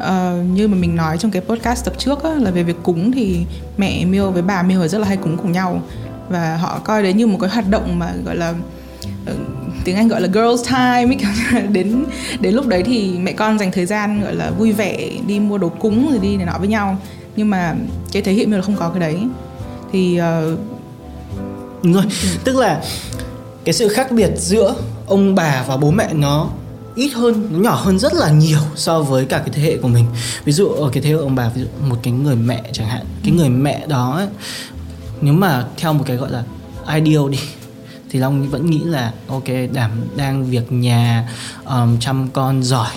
uh, 0.03 0.51
như 0.53 0.69
mà 0.69 0.77
mình 0.77 0.97
nói 0.97 1.19
trong 1.19 1.31
cái 1.31 1.43
podcast 1.43 1.85
tập 1.85 1.95
trước 1.99 2.23
á, 2.23 2.31
là 2.31 2.51
về 2.51 2.63
việc 2.63 2.77
cúng 2.83 3.13
thì 3.13 3.45
mẹ 3.77 4.05
miêu 4.05 4.31
với 4.31 4.43
bà 4.43 4.63
miêu 4.63 4.89
rất 4.89 4.99
là 4.99 5.07
hay 5.07 5.17
cúng 5.17 5.37
cùng 5.37 5.53
nhau. 5.53 5.83
Và 6.29 6.57
họ 6.57 6.81
coi 6.85 7.03
đấy 7.03 7.13
như 7.13 7.27
một 7.27 7.39
cái 7.41 7.51
hoạt 7.51 7.69
động 7.69 7.99
mà 7.99 8.13
gọi 8.25 8.37
là 8.37 8.55
ờ, 9.27 9.35
tiếng 9.85 9.97
Anh 9.97 10.09
gọi 10.09 10.21
là 10.21 10.29
girls 10.29 10.69
time 10.69 11.17
ấy, 11.53 11.67
đến 11.69 12.05
đến 12.41 12.55
lúc 12.55 12.67
đấy 12.67 12.83
thì 12.83 13.19
mẹ 13.19 13.33
con 13.33 13.59
dành 13.59 13.73
thời 13.73 13.87
gian 13.87 14.23
gọi 14.23 14.35
là 14.35 14.51
vui 14.51 14.73
vẻ 14.73 15.11
đi 15.27 15.41
mua 15.41 15.59
đồ 15.59 15.69
cúng 15.69 16.09
rồi 16.11 16.19
đi 16.19 16.37
này 16.37 16.47
nọ 16.47 16.59
với 16.59 16.69
nhau. 16.69 16.97
Nhưng 17.37 17.51
mà 17.51 17.75
cái 18.13 18.23
thế 18.23 18.35
hệ 18.35 18.47
mình 18.47 18.57
là 18.57 18.63
không 18.63 18.77
có 18.77 18.89
cái 18.89 19.01
đấy. 19.01 19.19
Thì 19.93 20.21
uh... 20.21 20.59
Đúng 21.83 21.93
rồi. 21.93 22.05
Ừ. 22.23 22.29
tức 22.45 22.57
là 22.57 22.83
cái 23.65 23.73
sự 23.73 23.89
khác 23.89 24.13
biệt 24.13 24.31
giữa 24.37 24.75
ông 25.07 25.35
bà 25.35 25.65
và 25.69 25.77
bố 25.77 25.91
mẹ 25.91 26.09
nó 26.13 26.49
ít 26.97 27.09
hơn 27.09 27.49
nó 27.51 27.59
nhỏ 27.59 27.75
hơn 27.75 27.99
rất 27.99 28.15
là 28.15 28.31
nhiều 28.31 28.61
so 28.75 29.03
với 29.03 29.25
cả 29.25 29.39
cái 29.39 29.49
thế 29.53 29.63
hệ 29.63 29.77
của 29.77 29.89
mình. 29.89 30.07
Ví 30.45 30.53
dụ 30.53 30.69
ở 30.69 30.91
cái 30.93 31.03
thế 31.03 31.11
hệ 31.11 31.17
ông 31.17 31.35
bà 31.35 31.49
ví 31.49 31.61
dụ 31.61 31.67
một 31.89 31.97
cái 32.03 32.13
người 32.13 32.37
mẹ 32.37 32.63
chẳng 32.73 32.89
hạn 32.89 33.07
cái 33.23 33.33
người 33.33 33.49
mẹ 33.49 33.87
đó 33.87 34.17
ấy, 34.17 34.29
nếu 35.21 35.35
mà 35.35 35.67
theo 35.77 35.93
một 35.93 36.05
cái 36.07 36.17
gọi 36.17 36.31
là 36.31 36.45
ideal 36.95 37.31
đi 37.31 37.39
thì 38.11 38.19
long 38.19 38.49
vẫn 38.49 38.71
nghĩ 38.71 38.81
là 38.85 39.13
ok 39.29 39.45
đảm 39.73 39.91
đang 40.17 40.47
việc 40.47 40.73
nhà 40.73 41.29
um, 41.65 41.99
chăm 41.99 42.29
con 42.33 42.63
giỏi. 42.63 42.91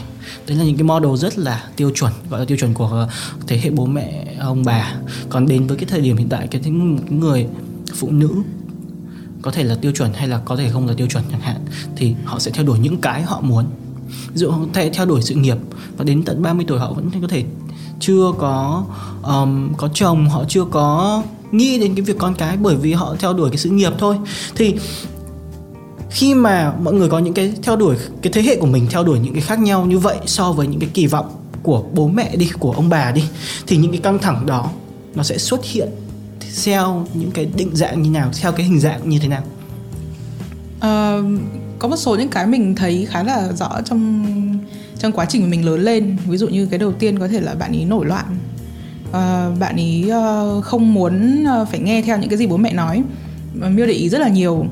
Đấy 0.47 0.57
là 0.57 0.63
những 0.63 0.75
cái 0.75 0.83
model 0.83 1.15
rất 1.15 1.37
là 1.37 1.63
tiêu 1.75 1.91
chuẩn 1.95 2.11
gọi 2.29 2.39
là 2.39 2.45
tiêu 2.45 2.57
chuẩn 2.57 2.73
của 2.73 3.07
thế 3.47 3.59
hệ 3.63 3.69
bố 3.69 3.85
mẹ 3.85 4.35
ông 4.39 4.65
bà. 4.65 4.93
Còn 5.29 5.47
đến 5.47 5.67
với 5.67 5.77
cái 5.77 5.85
thời 5.89 6.01
điểm 6.01 6.17
hiện 6.17 6.29
tại 6.29 6.47
cái 6.47 6.61
người 7.09 7.47
phụ 7.95 8.11
nữ 8.11 8.29
có 9.41 9.51
thể 9.51 9.63
là 9.63 9.75
tiêu 9.75 9.91
chuẩn 9.91 10.13
hay 10.13 10.27
là 10.27 10.37
có 10.45 10.55
thể 10.55 10.69
không 10.69 10.87
là 10.87 10.93
tiêu 10.97 11.07
chuẩn 11.07 11.23
chẳng 11.31 11.41
hạn 11.41 11.65
thì 11.95 12.15
họ 12.25 12.39
sẽ 12.39 12.51
theo 12.51 12.65
đuổi 12.65 12.79
những 12.79 12.97
cái 12.97 13.21
họ 13.21 13.41
muốn 13.41 13.65
ví 14.27 14.35
dụ 14.35 14.51
theo, 14.73 14.89
theo 14.93 15.05
đuổi 15.05 15.21
sự 15.21 15.35
nghiệp 15.35 15.57
và 15.97 16.03
đến 16.03 16.23
tận 16.23 16.41
30 16.41 16.65
tuổi 16.67 16.79
họ 16.79 16.93
vẫn 16.93 17.09
có 17.21 17.27
thể 17.27 17.43
chưa 17.99 18.31
có 18.37 18.83
um, 19.23 19.73
có 19.77 19.89
chồng 19.93 20.29
họ 20.29 20.43
chưa 20.47 20.65
có 20.65 21.23
nghĩ 21.51 21.79
đến 21.79 21.95
cái 21.95 22.01
việc 22.01 22.17
con 22.17 22.35
cái 22.35 22.57
bởi 22.57 22.75
vì 22.75 22.93
họ 22.93 23.15
theo 23.19 23.33
đuổi 23.33 23.49
cái 23.49 23.57
sự 23.57 23.69
nghiệp 23.69 23.93
thôi. 23.97 24.15
Thì 24.55 24.75
khi 26.09 26.33
mà 26.33 26.73
mọi 26.83 26.93
người 26.93 27.09
có 27.09 27.19
những 27.19 27.33
cái 27.33 27.53
theo 27.63 27.75
đuổi 27.75 27.95
cái 28.21 28.33
thế 28.33 28.41
hệ 28.41 28.55
của 28.55 28.67
mình 28.67 28.87
theo 28.89 29.03
đuổi 29.03 29.19
những 29.19 29.33
cái 29.33 29.41
khác 29.41 29.59
nhau 29.59 29.85
như 29.85 29.99
vậy 29.99 30.17
so 30.25 30.51
với 30.51 30.67
những 30.67 30.79
cái 30.79 30.89
kỳ 30.93 31.07
vọng 31.07 31.35
của 31.63 31.83
bố 31.93 32.07
mẹ 32.07 32.35
đi 32.35 32.49
của 32.59 32.71
ông 32.71 32.89
bà 32.89 33.11
đi 33.11 33.23
thì 33.67 33.77
những 33.77 33.91
cái 33.91 34.01
căng 34.01 34.19
thẳng 34.19 34.45
đó 34.45 34.69
nó 35.15 35.23
sẽ 35.23 35.37
xuất 35.37 35.65
hiện 35.65 35.89
theo 36.65 37.07
những 37.13 37.31
cái 37.31 37.45
định 37.55 37.75
dạng 37.75 38.01
như 38.01 38.09
nào 38.09 38.31
theo 38.41 38.51
cái 38.51 38.65
hình 38.65 38.79
dạng 38.79 39.09
như 39.09 39.19
thế 39.19 39.27
nào? 39.27 39.43
Uh, 40.77 41.41
có 41.79 41.87
một 41.87 41.97
số 41.97 42.15
những 42.15 42.29
cái 42.29 42.47
mình 42.47 42.75
thấy 42.75 43.07
khá 43.09 43.23
là 43.23 43.51
rõ 43.53 43.81
trong 43.85 44.25
trong 44.97 45.11
quá 45.11 45.25
trình 45.25 45.49
mình 45.49 45.65
lớn 45.65 45.81
lên. 45.81 46.17
Ví 46.27 46.37
dụ 46.37 46.47
như 46.47 46.65
cái 46.65 46.79
đầu 46.79 46.91
tiên 46.91 47.19
có 47.19 47.27
thể 47.27 47.41
là 47.41 47.55
bạn 47.55 47.71
ý 47.71 47.85
nổi 47.85 48.05
loạn. 48.05 48.25
À, 49.13 49.49
bạn 49.59 49.75
ý 49.75 50.05
uh, 50.11 50.63
không 50.63 50.93
muốn 50.93 51.43
uh, 51.61 51.67
phải 51.69 51.79
nghe 51.79 52.01
theo 52.01 52.17
những 52.17 52.29
cái 52.29 52.37
gì 52.37 52.47
bố 52.47 52.57
mẹ 52.57 52.73
nói. 52.73 53.03
Miêu 53.53 53.85
để 53.85 53.93
ý 53.93 54.09
rất 54.09 54.19
là 54.19 54.27
nhiều. 54.27 54.65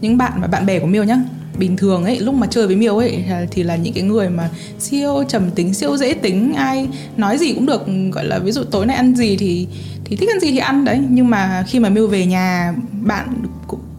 Những 0.00 0.16
bạn 0.16 0.32
và 0.40 0.46
bạn 0.46 0.66
bè 0.66 0.78
của 0.78 0.86
miêu 0.86 1.04
nhá 1.04 1.18
bình 1.58 1.76
thường 1.76 2.04
ấy 2.04 2.20
lúc 2.20 2.34
mà 2.34 2.46
chơi 2.46 2.66
với 2.66 2.76
miêu 2.76 2.98
ấy 2.98 3.24
thì 3.50 3.62
là 3.62 3.76
những 3.76 3.94
cái 3.94 4.02
người 4.02 4.30
mà 4.30 4.50
siêu 4.78 5.24
trầm 5.28 5.50
tính 5.50 5.74
siêu 5.74 5.96
dễ 5.96 6.14
tính 6.14 6.52
ai 6.56 6.88
nói 7.16 7.38
gì 7.38 7.52
cũng 7.52 7.66
được 7.66 7.86
gọi 8.12 8.24
là 8.24 8.38
ví 8.38 8.52
dụ 8.52 8.64
tối 8.64 8.86
nay 8.86 8.96
ăn 8.96 9.14
gì 9.14 9.36
thì 9.36 9.66
thì 10.04 10.16
thích 10.16 10.28
ăn 10.28 10.40
gì 10.40 10.50
thì 10.50 10.58
ăn 10.58 10.84
đấy. 10.84 11.00
Nhưng 11.10 11.30
mà 11.30 11.64
khi 11.68 11.78
mà 11.78 11.88
miêu 11.88 12.06
về 12.06 12.26
nhà 12.26 12.74
bạn 12.92 13.28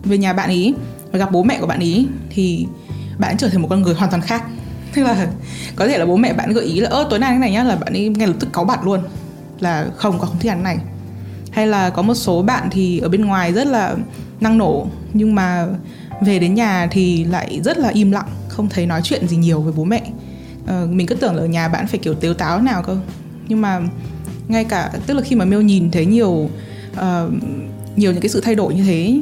về 0.03 0.17
nhà 0.17 0.33
bạn 0.33 0.49
ý 0.49 0.73
và 1.11 1.19
gặp 1.19 1.31
bố 1.31 1.43
mẹ 1.43 1.57
của 1.59 1.67
bạn 1.67 1.79
ý 1.79 2.07
thì 2.29 2.65
bạn 3.17 3.37
trở 3.37 3.49
thành 3.49 3.61
một 3.61 3.67
con 3.69 3.81
người 3.81 3.93
hoàn 3.93 4.11
toàn 4.11 4.21
khác. 4.21 4.43
Tức 4.95 5.03
là 5.03 5.27
có 5.75 5.87
thể 5.87 5.97
là 5.97 6.05
bố 6.05 6.17
mẹ 6.17 6.33
bạn 6.33 6.53
gợi 6.53 6.65
ý 6.65 6.79
là 6.79 6.89
ơ 6.89 7.07
tối 7.09 7.19
nay 7.19 7.29
cái 7.29 7.39
này 7.39 7.51
nhá 7.51 7.63
là 7.63 7.75
bạn 7.75 7.93
ấy 7.93 8.09
ngay 8.09 8.27
lập 8.27 8.33
tức 8.39 8.49
cáu 8.53 8.63
bạn 8.63 8.79
luôn 8.83 8.99
là 9.59 9.87
không 9.95 10.19
có 10.19 10.25
không 10.25 10.39
thích 10.39 10.49
ăn 10.49 10.63
này. 10.63 10.77
Hay 11.51 11.67
là 11.67 11.89
có 11.89 12.01
một 12.01 12.15
số 12.15 12.41
bạn 12.41 12.67
thì 12.71 12.99
ở 12.99 13.09
bên 13.09 13.25
ngoài 13.25 13.53
rất 13.53 13.67
là 13.67 13.95
năng 14.39 14.57
nổ 14.57 14.87
nhưng 15.13 15.35
mà 15.35 15.67
về 16.21 16.39
đến 16.39 16.53
nhà 16.53 16.87
thì 16.91 17.23
lại 17.23 17.61
rất 17.63 17.77
là 17.77 17.89
im 17.89 18.11
lặng 18.11 18.27
không 18.47 18.69
thấy 18.69 18.85
nói 18.85 19.01
chuyện 19.03 19.27
gì 19.27 19.37
nhiều 19.37 19.61
với 19.61 19.73
bố 19.73 19.83
mẹ. 19.83 20.01
Ờ, 20.67 20.87
mình 20.91 21.07
cứ 21.07 21.15
tưởng 21.15 21.35
là 21.35 21.41
ở 21.41 21.45
nhà 21.45 21.67
bạn 21.67 21.87
phải 21.87 21.99
kiểu 21.99 22.13
tếu 22.13 22.33
táo 22.33 22.61
nào 22.61 22.83
cơ. 22.83 22.97
Nhưng 23.47 23.61
mà 23.61 23.81
ngay 24.47 24.63
cả 24.63 24.91
tức 25.07 25.13
là 25.13 25.21
khi 25.21 25.35
mà 25.35 25.45
miêu 25.45 25.61
nhìn 25.61 25.91
thấy 25.91 26.05
nhiều 26.05 26.49
uh, 26.93 26.99
nhiều 27.95 28.11
những 28.11 28.21
cái 28.21 28.29
sự 28.29 28.41
thay 28.41 28.55
đổi 28.55 28.73
như 28.73 28.83
thế 28.83 29.21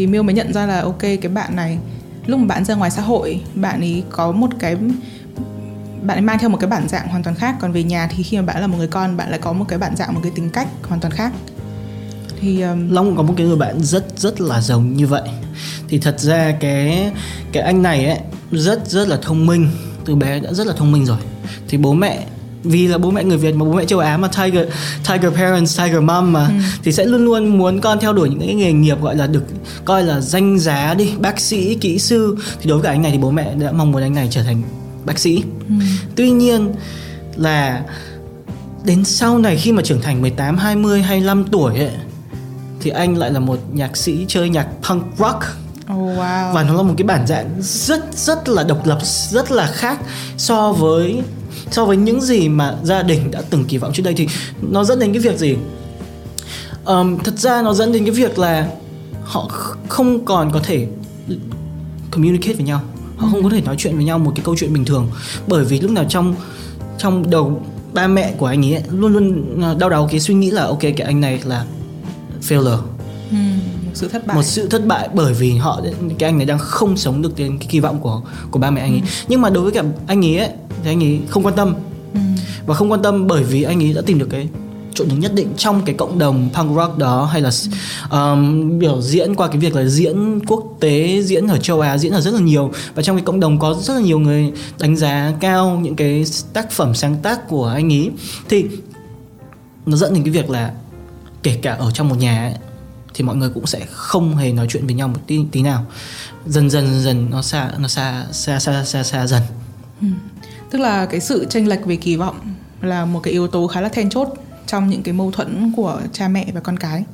thì 0.00 0.06
miêu 0.06 0.22
mới 0.22 0.34
nhận 0.34 0.52
ra 0.52 0.66
là 0.66 0.80
ok, 0.80 1.00
cái 1.00 1.28
bạn 1.34 1.56
này, 1.56 1.78
lúc 2.26 2.40
mà 2.40 2.46
bạn 2.46 2.64
ra 2.64 2.74
ngoài 2.74 2.90
xã 2.90 3.02
hội, 3.02 3.40
bạn 3.54 3.80
ấy 3.80 4.02
có 4.10 4.32
một 4.32 4.50
cái, 4.58 4.76
bạn 6.02 6.16
ấy 6.16 6.20
mang 6.20 6.38
theo 6.38 6.48
một 6.48 6.56
cái 6.60 6.70
bản 6.70 6.88
dạng 6.88 7.08
hoàn 7.08 7.22
toàn 7.22 7.36
khác. 7.36 7.56
Còn 7.60 7.72
về 7.72 7.82
nhà 7.82 8.08
thì 8.16 8.22
khi 8.22 8.36
mà 8.36 8.42
bạn 8.42 8.60
là 8.60 8.66
một 8.66 8.76
người 8.78 8.86
con, 8.86 9.16
bạn 9.16 9.30
lại 9.30 9.38
có 9.38 9.52
một 9.52 9.64
cái 9.68 9.78
bản 9.78 9.96
dạng, 9.96 10.14
một 10.14 10.20
cái 10.22 10.32
tính 10.34 10.50
cách 10.50 10.68
hoàn 10.82 11.00
toàn 11.00 11.12
khác. 11.12 11.32
Thì 12.40 12.60
um... 12.60 12.90
long 12.90 13.16
có 13.16 13.22
một 13.22 13.34
cái 13.36 13.46
người 13.46 13.56
bạn 13.56 13.80
rất 13.80 14.06
rất 14.16 14.40
là 14.40 14.60
giống 14.60 14.92
như 14.92 15.06
vậy. 15.06 15.28
Thì 15.88 15.98
thật 15.98 16.20
ra 16.20 16.56
cái 16.60 17.12
cái 17.52 17.62
anh 17.62 17.82
này 17.82 18.06
ấy, 18.06 18.18
rất 18.50 18.88
rất 18.88 19.08
là 19.08 19.18
thông 19.22 19.46
minh. 19.46 19.68
Từ 20.04 20.14
bé 20.14 20.40
đã 20.40 20.52
rất 20.52 20.66
là 20.66 20.72
thông 20.76 20.92
minh 20.92 21.06
rồi. 21.06 21.18
Thì 21.68 21.78
bố 21.78 21.92
mẹ 21.92 22.26
vì 22.64 22.88
là 22.88 22.98
bố 22.98 23.10
mẹ 23.10 23.24
người 23.24 23.36
Việt 23.36 23.54
mà 23.54 23.64
bố 23.64 23.72
mẹ 23.72 23.84
châu 23.84 23.98
Á 23.98 24.16
mà 24.16 24.28
tiger 24.28 24.68
tiger 25.08 25.32
parents 25.34 25.78
tiger 25.78 26.02
mom 26.02 26.32
mà 26.32 26.46
ừ. 26.46 26.52
thì 26.84 26.92
sẽ 26.92 27.04
luôn 27.04 27.24
luôn 27.24 27.58
muốn 27.58 27.80
con 27.80 28.00
theo 28.00 28.12
đuổi 28.12 28.28
những 28.28 28.40
cái 28.40 28.54
nghề 28.54 28.72
nghiệp 28.72 29.00
gọi 29.02 29.16
là 29.16 29.26
được 29.26 29.44
coi 29.84 30.02
là 30.02 30.20
danh 30.20 30.58
giá 30.58 30.94
đi 30.94 31.12
bác 31.18 31.40
sĩ 31.40 31.74
kỹ 31.74 31.98
sư 31.98 32.36
thì 32.60 32.70
đối 32.70 32.78
với 32.78 32.84
cả 32.84 32.90
anh 32.90 33.02
này 33.02 33.12
thì 33.12 33.18
bố 33.18 33.30
mẹ 33.30 33.54
đã 33.54 33.72
mong 33.72 33.92
muốn 33.92 34.02
anh 34.02 34.14
này 34.14 34.28
trở 34.30 34.42
thành 34.42 34.62
bác 35.04 35.18
sĩ 35.18 35.42
ừ. 35.68 35.74
tuy 36.16 36.30
nhiên 36.30 36.72
là 37.36 37.82
đến 38.84 39.04
sau 39.04 39.38
này 39.38 39.56
khi 39.56 39.72
mà 39.72 39.82
trưởng 39.82 40.00
thành 40.00 40.22
18, 40.22 40.56
20, 40.56 41.02
25 41.02 41.44
tuổi 41.44 41.78
ấy 41.78 41.90
thì 42.80 42.90
anh 42.90 43.16
lại 43.16 43.30
là 43.30 43.40
một 43.40 43.58
nhạc 43.72 43.96
sĩ 43.96 44.24
chơi 44.28 44.48
nhạc 44.48 44.66
punk 44.88 45.02
rock 45.18 45.42
Oh, 45.94 46.18
wow. 46.18 46.52
và 46.52 46.62
nó 46.62 46.74
là 46.74 46.82
một 46.82 46.94
cái 46.96 47.06
bản 47.06 47.26
dạng 47.26 47.48
rất 47.60 48.00
rất 48.16 48.48
là 48.48 48.62
độc 48.62 48.86
lập 48.86 48.98
rất 49.30 49.52
là 49.52 49.66
khác 49.66 49.98
so 50.36 50.72
với 50.72 51.22
so 51.70 51.84
với 51.84 51.96
những 51.96 52.20
gì 52.20 52.48
mà 52.48 52.76
gia 52.82 53.02
đình 53.02 53.30
đã 53.30 53.42
từng 53.50 53.64
kỳ 53.64 53.78
vọng 53.78 53.92
trước 53.92 54.02
đây 54.02 54.14
thì 54.14 54.28
nó 54.70 54.84
dẫn 54.84 54.98
đến 54.98 55.12
cái 55.12 55.20
việc 55.20 55.38
gì? 55.38 55.56
Um, 56.84 57.18
thật 57.18 57.38
ra 57.38 57.62
nó 57.62 57.74
dẫn 57.74 57.92
đến 57.92 58.04
cái 58.04 58.14
việc 58.14 58.38
là 58.38 58.68
họ 59.22 59.48
không 59.88 60.24
còn 60.24 60.50
có 60.52 60.60
thể 60.62 60.86
communicate 62.10 62.54
với 62.54 62.64
nhau. 62.66 62.80
Họ 63.16 63.28
không 63.30 63.42
có 63.42 63.50
thể 63.50 63.60
nói 63.60 63.76
chuyện 63.78 63.96
với 63.96 64.04
nhau 64.04 64.18
một 64.18 64.32
cái 64.36 64.44
câu 64.44 64.56
chuyện 64.56 64.72
bình 64.72 64.84
thường. 64.84 65.08
Bởi 65.46 65.64
vì 65.64 65.80
lúc 65.80 65.90
nào 65.90 66.04
trong 66.08 66.34
trong 66.98 67.30
đầu 67.30 67.62
ba 67.92 68.06
mẹ 68.06 68.34
của 68.38 68.46
anh 68.46 68.74
ấy 68.74 68.82
luôn 68.90 69.12
luôn 69.12 69.60
ờ, 69.62 69.76
đau 69.78 69.90
đầu 69.90 70.08
cái 70.10 70.20
suy 70.20 70.34
nghĩ 70.34 70.50
là 70.50 70.64
ok 70.64 70.80
cái 70.80 71.06
anh 71.06 71.20
này 71.20 71.40
là 71.44 71.64
failure. 72.42 72.78
Ừ 73.30 73.36
sự 74.00 74.08
thất 74.08 74.26
bại. 74.26 74.36
Một 74.36 74.42
sự 74.42 74.68
thất 74.68 74.86
bại 74.86 75.08
bởi 75.14 75.34
vì 75.34 75.56
họ 75.56 75.80
cái 76.18 76.28
anh 76.28 76.38
này 76.38 76.46
đang 76.46 76.58
không 76.58 76.96
sống 76.96 77.22
được 77.22 77.36
đến 77.36 77.58
cái 77.58 77.68
kỳ 77.70 77.80
vọng 77.80 77.98
của 78.00 78.22
của 78.50 78.58
ba 78.58 78.70
mẹ 78.70 78.80
anh 78.80 78.92
ấy. 78.92 79.00
Ừ. 79.00 79.06
nhưng 79.28 79.40
mà 79.40 79.50
đối 79.50 79.62
với 79.62 79.72
cả 79.72 79.82
anh 80.06 80.24
ấy, 80.24 80.38
ấy 80.38 80.50
thì 80.82 80.90
anh 80.90 81.02
ấy 81.02 81.20
không 81.28 81.46
quan 81.46 81.54
tâm. 81.54 81.74
Ừ. 82.14 82.20
và 82.66 82.74
không 82.74 82.92
quan 82.92 83.02
tâm 83.02 83.26
bởi 83.26 83.44
vì 83.44 83.62
anh 83.62 83.82
ấy 83.82 83.92
đã 83.92 84.02
tìm 84.06 84.18
được 84.18 84.28
cái 84.30 84.48
chỗ 84.94 85.04
đứng 85.04 85.20
nhất 85.20 85.34
định 85.34 85.48
trong 85.56 85.82
cái 85.84 85.94
cộng 85.94 86.18
đồng 86.18 86.48
punk 86.54 86.76
rock 86.76 86.98
đó 86.98 87.24
hay 87.24 87.42
là 87.42 87.50
um, 88.10 88.78
biểu 88.78 89.02
diễn 89.02 89.34
qua 89.34 89.48
cái 89.48 89.58
việc 89.58 89.76
là 89.76 89.84
diễn 89.84 90.40
quốc 90.46 90.64
tế 90.80 91.22
diễn 91.22 91.46
ở 91.46 91.58
châu 91.58 91.80
Á 91.80 91.98
diễn 91.98 92.12
ở 92.12 92.20
rất 92.20 92.34
là 92.34 92.40
nhiều. 92.40 92.72
Và 92.94 93.02
trong 93.02 93.16
cái 93.16 93.24
cộng 93.24 93.40
đồng 93.40 93.58
có 93.58 93.74
rất 93.82 93.94
là 93.94 94.00
nhiều 94.00 94.18
người 94.18 94.52
đánh 94.80 94.96
giá 94.96 95.32
cao 95.40 95.78
những 95.82 95.96
cái 95.96 96.24
tác 96.52 96.70
phẩm 96.70 96.94
sáng 96.94 97.16
tác 97.22 97.48
của 97.48 97.66
anh 97.66 97.92
ấy. 97.92 98.10
Thì 98.48 98.64
nó 99.86 99.96
dẫn 99.96 100.14
đến 100.14 100.22
cái 100.22 100.32
việc 100.32 100.50
là 100.50 100.72
kể 101.42 101.58
cả 101.62 101.72
ở 101.74 101.90
trong 101.90 102.08
một 102.08 102.16
nhà 102.18 102.44
ấy, 102.44 102.54
thì 103.20 103.24
mọi 103.24 103.36
người 103.36 103.50
cũng 103.54 103.66
sẽ 103.66 103.86
không 103.90 104.36
hề 104.36 104.52
nói 104.52 104.66
chuyện 104.70 104.86
với 104.86 104.94
nhau 104.94 105.08
một 105.08 105.20
tí, 105.26 105.40
tí 105.52 105.62
nào 105.62 105.84
dần 106.46 106.70
dần 106.70 106.86
dần 106.86 107.02
dần 107.02 107.30
nó 107.30 107.42
xa 107.42 107.70
nó 107.78 107.88
xa 107.88 108.26
xa 108.32 108.58
xa 108.58 108.84
xa 108.84 109.02
xa 109.02 109.26
dần 109.26 109.42
ừ. 110.00 110.06
tức 110.70 110.78
là 110.78 111.06
cái 111.06 111.20
sự 111.20 111.46
tranh 111.50 111.66
lệch 111.68 111.86
về 111.86 111.96
kỳ 111.96 112.16
vọng 112.16 112.54
là 112.80 113.04
một 113.04 113.20
cái 113.22 113.32
yếu 113.32 113.48
tố 113.48 113.66
khá 113.66 113.80
là 113.80 113.88
then 113.88 114.10
chốt 114.10 114.28
trong 114.66 114.88
những 114.88 115.02
cái 115.02 115.14
mâu 115.14 115.30
thuẫn 115.30 115.72
của 115.76 116.00
cha 116.12 116.28
mẹ 116.28 116.46
và 116.54 116.60
con 116.60 116.76
cái 116.76 117.04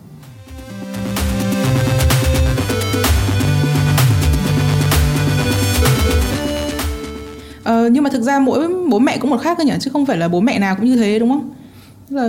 Ờ, 7.65 7.89
nhưng 7.93 8.05
mà 8.05 8.11
thực 8.11 8.23
ra 8.23 8.39
mỗi 8.39 8.69
bố 8.89 8.99
mẹ 8.99 9.19
cũng 9.19 9.31
một 9.31 9.41
khác 9.43 9.59
cơ 9.59 9.65
nhỉ 9.65 9.75
chứ 9.81 9.91
không 9.93 10.07
phải 10.07 10.17
là 10.17 10.29
bố 10.29 10.41
mẹ 10.41 10.59
nào 10.59 10.77
cũng 10.77 10.87
như 10.87 10.97
thế 10.97 11.19
đúng 11.19 11.29
không? 11.29 11.51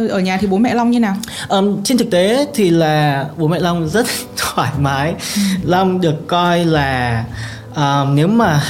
Ở 0.10 0.20
nhà 0.20 0.38
thì 0.42 0.48
bố 0.48 0.58
mẹ 0.58 0.74
Long 0.74 0.92
như 0.92 1.00
nào? 1.00 1.16
Um, 1.50 1.84
trên 1.84 1.98
thực 1.98 2.12
tế 2.12 2.48
thì 2.54 2.70
là 2.70 3.26
bố 3.38 3.48
mẹ 3.48 3.60
Long 3.60 3.90
rất 3.90 4.06
thoải 4.38 4.72
mái. 4.80 5.16
Ừ. 5.36 5.42
Long 5.64 6.02
được 6.02 6.28
coi 6.28 6.66
là 6.66 7.26
uh, 7.72 8.08
nếu 8.14 8.28
mà 8.28 8.64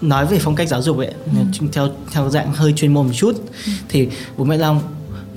nói 0.00 0.26
về 0.26 0.38
phong 0.40 0.54
cách 0.54 0.68
giáo 0.68 0.82
dục 0.82 0.98
ấy 0.98 1.12
ừ. 1.24 1.66
theo 1.72 1.88
theo 2.12 2.30
dạng 2.30 2.52
hơi 2.52 2.72
chuyên 2.76 2.94
môn 2.94 3.06
một 3.06 3.12
chút 3.16 3.36
ừ. 3.66 3.72
thì 3.88 4.08
bố 4.36 4.44
mẹ 4.44 4.56
Long 4.56 4.80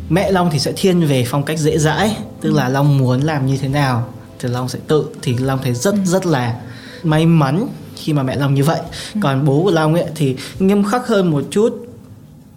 mẹ 0.10 0.32
Long 0.32 0.50
thì 0.52 0.60
sẽ 0.60 0.74
thiên 0.76 1.08
về 1.08 1.26
phong 1.28 1.44
cách 1.44 1.60
dễ 1.60 1.78
dãi 1.78 2.18
tức 2.42 2.54
là 2.54 2.70
Long 2.70 2.98
muốn 2.98 3.22
làm 3.22 3.46
như 3.46 3.58
thế 3.58 3.68
nào 3.68 4.08
thì 4.40 4.50
Long 4.50 4.70
sẽ 4.70 4.80
tự 4.88 5.06
thì 5.22 5.38
Long 5.38 5.60
thấy 5.64 5.74
rất 5.74 5.94
ừ. 5.94 6.00
rất 6.06 6.26
là 6.26 6.56
may 7.04 7.26
mắn 7.26 7.68
khi 7.96 8.14
mà 8.14 8.24
mẹ 8.24 8.36
Long 8.36 8.54
như 8.54 8.64
vậy 8.64 8.80
ừ. 9.14 9.20
còn 9.24 9.46
bố 9.46 9.64
của 9.64 9.72
Long 9.72 9.94
ấy 9.94 10.06
thì 10.16 10.36
nghiêm 10.60 10.84
khắc 10.84 11.08
hơn 11.08 11.32
một 11.32 11.44
chút 11.52 11.87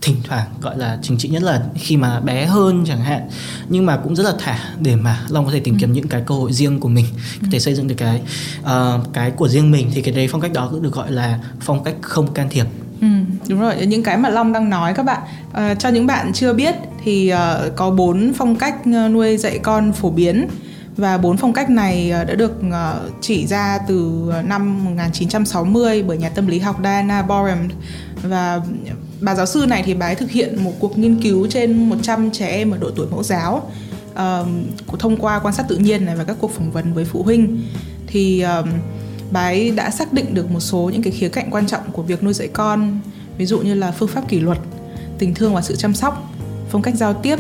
thỉnh 0.01 0.17
thoảng 0.25 0.47
gọi 0.61 0.79
là 0.79 0.99
chính 1.03 1.19
trị 1.19 1.29
nhất 1.29 1.43
là 1.43 1.63
khi 1.75 1.97
mà 1.97 2.21
bé 2.21 2.47
hơn 2.47 2.85
chẳng 2.87 3.01
hạn. 3.01 3.29
Nhưng 3.69 3.87
mà 3.87 3.97
cũng 3.97 4.17
rất 4.17 4.23
là 4.23 4.33
thả 4.39 4.59
để 4.81 4.97
mà 4.97 5.21
long 5.29 5.45
có 5.45 5.53
thể 5.53 5.61
tìm 5.61 5.77
kiếm 5.79 5.91
ừ. 5.91 5.95
những 5.95 6.09
cái 6.09 6.23
cơ 6.27 6.35
hội 6.35 6.53
riêng 6.53 6.81
của 6.81 6.89
mình 6.89 7.07
có 7.41 7.47
thể 7.53 7.59
ừ. 7.59 7.63
xây 7.63 7.75
dựng 7.75 7.89
được 7.89 7.95
cái 7.99 8.21
uh, 8.63 9.13
cái 9.13 9.31
của 9.31 9.49
riêng 9.49 9.71
mình. 9.71 9.91
Thì 9.95 10.03
cái 10.03 10.15
đấy 10.15 10.29
phong 10.31 10.41
cách 10.41 10.53
đó 10.53 10.69
cũng 10.71 10.83
được 10.83 10.93
gọi 10.93 11.13
là 11.13 11.39
phong 11.61 11.85
cách 11.85 11.95
không 12.01 12.35
can 12.35 12.49
thiệp. 12.51 12.67
Ừ, 13.01 13.07
đúng 13.49 13.61
rồi. 13.61 13.87
Những 13.87 14.03
cái 14.03 14.17
mà 14.17 14.29
long 14.29 14.53
đang 14.53 14.71
nói 14.71 14.95
các 14.95 15.03
bạn 15.03 15.23
uh, 15.51 15.79
cho 15.79 15.89
những 15.89 16.07
bạn 16.07 16.33
chưa 16.35 16.53
biết 16.53 16.75
thì 17.05 17.33
uh, 17.33 17.77
có 17.77 17.91
bốn 17.91 18.33
phong 18.37 18.57
cách 18.57 18.87
nuôi 18.87 19.37
dạy 19.37 19.59
con 19.59 19.93
phổ 19.93 20.11
biến. 20.11 20.49
Và 20.97 21.19
bốn 21.19 21.37
phong 21.37 21.53
cách 21.53 21.71
này 21.71 22.11
đã 22.11 22.35
được 22.35 22.53
chỉ 23.21 23.47
ra 23.47 23.79
từ 23.89 24.23
năm 24.45 24.85
1960 24.85 26.03
bởi 26.03 26.19
nhà 26.19 26.29
tâm 26.29 26.47
lý 26.47 26.59
học 26.59 26.77
Diana 26.83 27.23
Borehm 27.23 27.69
và 28.23 28.61
bà 29.21 29.35
giáo 29.35 29.47
sư 29.47 29.67
này 29.69 29.83
thì 29.87 29.95
bà 29.95 30.07
ấy 30.07 30.15
thực 30.15 30.31
hiện 30.31 30.65
một 30.65 30.73
cuộc 30.79 30.99
nghiên 30.99 31.23
cứu 31.23 31.47
trên 31.47 31.89
100 31.89 32.31
trẻ 32.31 32.47
em 32.47 32.71
ở 32.71 32.79
độ 32.79 32.91
tuổi 32.91 33.07
mẫu 33.11 33.23
giáo 33.23 33.71
uh, 34.13 34.99
thông 34.99 35.17
qua 35.17 35.39
quan 35.39 35.55
sát 35.55 35.67
tự 35.69 35.77
nhiên 35.77 36.05
này 36.05 36.17
và 36.17 36.25
các 36.25 36.37
cuộc 36.41 36.51
phỏng 36.51 36.71
vấn 36.71 36.93
với 36.93 37.05
phụ 37.05 37.23
huynh. 37.23 37.63
Thì 38.07 38.45
uh, 38.61 38.69
bà 39.31 39.41
ấy 39.41 39.71
đã 39.71 39.91
xác 39.91 40.13
định 40.13 40.35
được 40.35 40.51
một 40.51 40.61
số 40.61 40.91
những 40.93 41.03
cái 41.03 41.13
khía 41.13 41.29
cạnh 41.29 41.51
quan 41.51 41.67
trọng 41.67 41.93
của 41.93 42.03
việc 42.03 42.23
nuôi 42.23 42.35
dạy 42.35 42.49
con 42.49 43.01
ví 43.39 43.47
dụ 43.47 43.59
như 43.59 43.75
là 43.75 43.91
phương 43.91 44.09
pháp 44.09 44.29
kỷ 44.29 44.41
luật 44.41 44.59
tình 45.19 45.35
thương 45.35 45.55
và 45.55 45.63
sự 45.63 45.77
chăm 45.77 45.95
sóc 45.95 46.33
phong 46.71 46.83
cách 46.83 46.95
giao 46.97 47.15
tiếp 47.15 47.39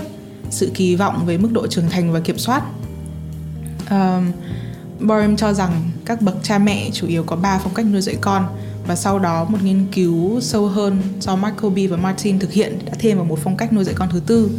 sự 0.50 0.70
kỳ 0.74 0.96
vọng 0.96 1.26
về 1.26 1.38
mức 1.38 1.48
độ 1.52 1.66
trưởng 1.66 1.90
thành 1.90 2.12
và 2.12 2.20
kiểm 2.20 2.38
soát. 2.38 2.62
Um, 3.90 4.32
Borehm 5.00 5.36
cho 5.36 5.52
rằng 5.52 5.90
các 6.04 6.22
bậc 6.22 6.36
cha 6.42 6.58
mẹ 6.58 6.90
chủ 6.92 7.06
yếu 7.06 7.22
có 7.22 7.36
3 7.36 7.58
phong 7.58 7.74
cách 7.74 7.86
nuôi 7.86 8.00
dạy 8.00 8.16
con 8.20 8.46
và 8.90 8.96
sau 8.96 9.18
đó 9.18 9.44
một 9.44 9.58
nghiên 9.62 9.86
cứu 9.92 10.40
sâu 10.40 10.66
hơn 10.66 11.02
do 11.20 11.36
Michael 11.36 11.74
B. 11.74 11.90
và 11.90 11.96
Martin 11.96 12.38
thực 12.38 12.52
hiện 12.52 12.78
đã 12.84 12.92
thêm 12.98 13.16
vào 13.16 13.26
một 13.26 13.38
phong 13.42 13.56
cách 13.56 13.72
nuôi 13.72 13.84
dạy 13.84 13.94
con 13.98 14.08
thứ 14.12 14.20
tư. 14.26 14.50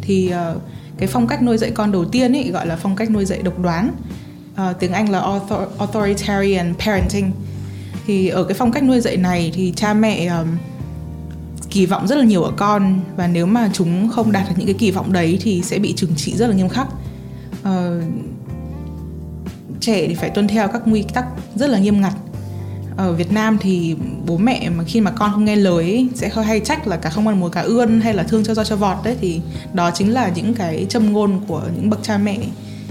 Thì 0.00 0.32
uh, 0.54 0.62
cái 0.98 1.08
phong 1.08 1.26
cách 1.26 1.42
nuôi 1.42 1.58
dạy 1.58 1.70
con 1.70 1.92
đầu 1.92 2.04
tiên 2.04 2.36
ấy 2.36 2.50
gọi 2.50 2.66
là 2.66 2.76
phong 2.76 2.96
cách 2.96 3.10
nuôi 3.10 3.24
dạy 3.24 3.42
độc 3.42 3.58
đoán 3.58 3.90
uh, 4.52 4.78
tiếng 4.80 4.92
Anh 4.92 5.10
là 5.10 5.20
author, 5.20 5.58
authoritarian 5.78 6.74
parenting. 6.78 7.30
Thì 8.06 8.28
ở 8.28 8.44
cái 8.44 8.54
phong 8.54 8.72
cách 8.72 8.82
nuôi 8.82 9.00
dạy 9.00 9.16
này 9.16 9.52
thì 9.54 9.72
cha 9.76 9.94
mẹ 9.94 10.26
um, 10.26 10.48
kỳ 11.70 11.86
vọng 11.86 12.06
rất 12.08 12.18
là 12.18 12.24
nhiều 12.24 12.42
ở 12.42 12.52
con. 12.56 13.00
Và 13.16 13.26
nếu 13.26 13.46
mà 13.46 13.70
chúng 13.72 14.08
không 14.08 14.32
đạt 14.32 14.48
được 14.48 14.54
những 14.56 14.66
cái 14.66 14.76
kỳ 14.78 14.90
vọng 14.90 15.12
đấy 15.12 15.38
thì 15.42 15.62
sẽ 15.62 15.78
bị 15.78 15.92
trừng 15.92 16.12
trị 16.16 16.36
rất 16.36 16.46
là 16.46 16.54
nghiêm 16.54 16.68
khắc. 16.68 16.86
Uh, 17.62 18.02
trẻ 19.80 20.06
thì 20.08 20.14
phải 20.14 20.30
tuân 20.30 20.48
theo 20.48 20.68
các 20.68 20.82
quy 20.92 21.02
tắc 21.02 21.24
rất 21.54 21.70
là 21.70 21.78
nghiêm 21.78 22.00
ngặt 22.00 22.14
ở 22.96 23.12
Việt 23.12 23.32
Nam 23.32 23.58
thì 23.60 23.96
bố 24.26 24.36
mẹ 24.36 24.70
mà 24.70 24.84
khi 24.84 25.00
mà 25.00 25.10
con 25.10 25.32
không 25.32 25.44
nghe 25.44 25.56
lời 25.56 25.84
ấy, 25.84 26.08
sẽ 26.14 26.28
hay 26.28 26.60
trách 26.60 26.86
là 26.86 26.96
cả 26.96 27.10
không 27.10 27.28
ăn 27.28 27.40
mùa 27.40 27.48
cá 27.48 27.60
ươn 27.60 28.00
hay 28.00 28.14
là 28.14 28.22
thương 28.22 28.44
cho 28.44 28.54
do 28.54 28.64
cho 28.64 28.76
vọt 28.76 28.96
đấy. 29.04 29.16
Thì 29.20 29.40
đó 29.72 29.90
chính 29.90 30.12
là 30.12 30.32
những 30.34 30.54
cái 30.54 30.86
châm 30.88 31.12
ngôn 31.12 31.40
của 31.46 31.62
những 31.76 31.90
bậc 31.90 32.02
cha 32.02 32.18
mẹ 32.18 32.38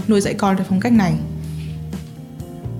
nuôi 0.08 0.20
dạy 0.20 0.34
con 0.34 0.56
theo 0.56 0.66
phong 0.68 0.80
cách 0.80 0.92
này. 0.92 1.12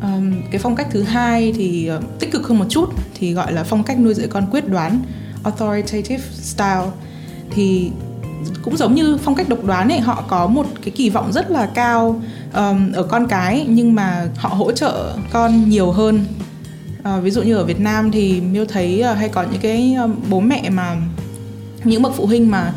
Um, 0.02 0.32
cái 0.50 0.58
phong 0.58 0.76
cách 0.76 0.86
thứ 0.90 1.02
hai 1.02 1.52
thì 1.56 1.90
uh, 1.96 2.18
tích 2.20 2.32
cực 2.32 2.48
hơn 2.48 2.58
một 2.58 2.66
chút 2.68 2.90
thì 3.14 3.32
gọi 3.32 3.52
là 3.52 3.64
phong 3.64 3.82
cách 3.82 4.00
nuôi 4.00 4.14
dạy 4.14 4.26
con 4.26 4.46
quyết 4.50 4.68
đoán 4.68 5.02
authoritative 5.42 6.24
style. 6.32 6.86
Thì 7.50 7.90
cũng 8.62 8.76
giống 8.76 8.94
như 8.94 9.18
phong 9.22 9.34
cách 9.34 9.48
độc 9.48 9.64
đoán 9.64 9.88
ấy 9.88 10.00
họ 10.00 10.24
có 10.28 10.46
một 10.46 10.66
cái 10.82 10.90
kỳ 10.90 11.10
vọng 11.10 11.32
rất 11.32 11.50
là 11.50 11.66
cao 11.66 12.22
um, 12.54 12.92
ở 12.92 13.02
con 13.02 13.26
cái 13.28 13.66
nhưng 13.68 13.94
mà 13.94 14.28
họ 14.36 14.48
hỗ 14.48 14.72
trợ 14.72 15.16
con 15.32 15.68
nhiều 15.68 15.92
hơn 15.92 16.24
à, 17.04 17.20
ví 17.20 17.30
dụ 17.30 17.42
như 17.42 17.56
ở 17.56 17.64
Việt 17.64 17.80
Nam 17.80 18.10
thì 18.10 18.40
miêu 18.40 18.64
thấy 18.64 19.00
ờ, 19.00 19.14
hay 19.14 19.28
có 19.28 19.42
những 19.42 19.60
cái 19.60 19.94
ờ, 19.98 20.08
bố 20.30 20.40
mẹ 20.40 20.70
mà 20.70 20.96
những 21.84 22.02
bậc 22.02 22.12
phụ 22.16 22.26
huynh 22.26 22.50
mà 22.50 22.72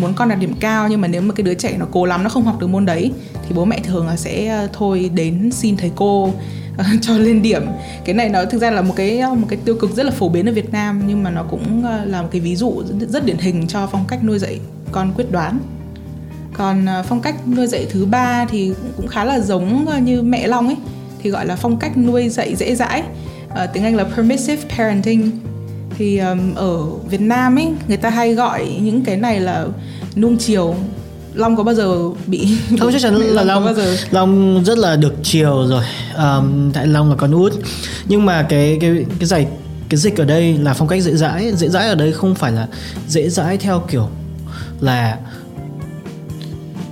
muốn 0.00 0.14
con 0.14 0.28
đạt 0.28 0.38
điểm 0.38 0.54
cao 0.60 0.88
nhưng 0.88 1.00
mà 1.00 1.08
nếu 1.08 1.22
mà 1.22 1.34
cái 1.34 1.44
đứa 1.44 1.54
trẻ 1.54 1.76
nó 1.78 1.86
cố 1.90 2.04
lắm 2.04 2.22
nó 2.22 2.28
không 2.28 2.44
học 2.44 2.60
được 2.60 2.66
môn 2.66 2.86
đấy 2.86 3.12
thì 3.48 3.54
bố 3.54 3.64
mẹ 3.64 3.80
thường 3.84 4.06
là 4.06 4.16
sẽ 4.16 4.66
thôi 4.72 5.10
đến 5.14 5.50
xin 5.52 5.76
thầy 5.76 5.90
cô 5.96 6.32
cho 7.02 7.18
lên 7.18 7.42
điểm. 7.42 7.62
Cái 8.04 8.14
này 8.14 8.28
nó 8.28 8.44
thực 8.44 8.58
ra 8.58 8.70
là 8.70 8.82
một 8.82 8.94
cái 8.96 9.22
một 9.22 9.46
cái 9.48 9.58
tiêu 9.64 9.74
cực 9.74 9.96
rất 9.96 10.06
là 10.06 10.10
phổ 10.10 10.28
biến 10.28 10.48
ở 10.48 10.52
Việt 10.52 10.72
Nam 10.72 11.02
nhưng 11.06 11.22
mà 11.22 11.30
nó 11.30 11.42
cũng 11.42 11.84
là 11.84 12.22
một 12.22 12.28
cái 12.30 12.40
ví 12.40 12.56
dụ 12.56 12.82
rất, 13.08 13.24
điển 13.24 13.38
hình 13.38 13.66
cho 13.66 13.88
phong 13.92 14.04
cách 14.08 14.24
nuôi 14.24 14.38
dạy 14.38 14.60
con 14.92 15.12
quyết 15.16 15.30
đoán. 15.30 15.58
Còn 16.52 16.86
phong 17.08 17.20
cách 17.20 17.48
nuôi 17.56 17.66
dạy 17.66 17.86
thứ 17.90 18.06
ba 18.06 18.46
thì 18.50 18.72
cũng 18.96 19.06
khá 19.06 19.24
là 19.24 19.40
giống 19.40 19.86
như 20.04 20.22
mẹ 20.22 20.46
Long 20.46 20.66
ấy 20.66 20.76
thì 21.22 21.30
gọi 21.30 21.46
là 21.46 21.56
phong 21.56 21.76
cách 21.76 21.96
nuôi 21.96 22.28
dạy 22.28 22.56
dễ 22.56 22.74
dãi 22.74 23.02
uh, 23.64 23.70
tiếng 23.72 23.84
Anh 23.84 23.96
là 23.96 24.04
permissive 24.04 24.62
parenting. 24.76 25.30
Thì 25.98 26.18
um, 26.18 26.54
ở 26.54 26.86
Việt 27.10 27.20
Nam 27.20 27.58
ấy 27.58 27.68
người 27.88 27.96
ta 27.96 28.10
hay 28.10 28.34
gọi 28.34 28.78
những 28.80 29.04
cái 29.04 29.16
này 29.16 29.40
là 29.40 29.66
nuông 30.16 30.36
chiều. 30.38 30.74
Long 31.34 31.56
có 31.56 31.62
bao 31.62 31.74
giờ 31.74 32.10
bị 32.26 32.58
không 32.80 32.92
chắc 32.92 33.02
chắn 33.02 33.14
là 33.16 33.44
Long 33.44 33.64
bao 33.64 33.74
giờ? 33.74 33.96
Long 34.10 34.62
rất 34.64 34.78
là 34.78 34.96
được 34.96 35.14
chiều 35.22 35.66
rồi. 35.66 35.84
Um, 36.16 36.72
tại 36.72 36.86
Long 36.86 37.10
là 37.10 37.16
con 37.16 37.32
út. 37.32 37.52
Nhưng 38.08 38.26
mà 38.26 38.42
cái 38.42 38.78
cái 38.80 39.04
cái 39.18 39.26
giải 39.26 39.46
cái 39.88 39.98
dịch 39.98 40.16
ở 40.16 40.24
đây 40.24 40.58
là 40.58 40.74
phong 40.74 40.88
cách 40.88 41.02
dễ 41.02 41.16
dãi. 41.16 41.52
Dễ 41.56 41.68
dãi 41.68 41.88
ở 41.88 41.94
đây 41.94 42.12
không 42.12 42.34
phải 42.34 42.52
là 42.52 42.68
dễ 43.08 43.28
dãi 43.28 43.56
theo 43.56 43.82
kiểu 43.90 44.08
là 44.80 45.18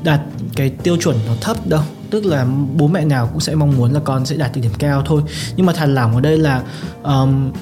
đạt 0.04 0.20
cái 0.56 0.70
tiêu 0.70 0.96
chuẩn 0.96 1.16
nó 1.26 1.32
thấp 1.40 1.66
đâu 1.66 1.82
tức 2.10 2.26
là 2.26 2.46
bố 2.76 2.88
mẹ 2.88 3.04
nào 3.04 3.26
cũng 3.26 3.40
sẽ 3.40 3.54
mong 3.54 3.76
muốn 3.76 3.92
là 3.92 4.00
con 4.04 4.26
sẽ 4.26 4.36
đạt 4.36 4.54
được 4.54 4.60
điểm 4.60 4.72
cao 4.78 5.02
thôi 5.06 5.22
nhưng 5.56 5.66
mà 5.66 5.72
thàn 5.72 5.94
lỏng 5.94 6.14
ở 6.14 6.20
đây 6.20 6.38
là 6.38 6.62
um, 7.02 7.52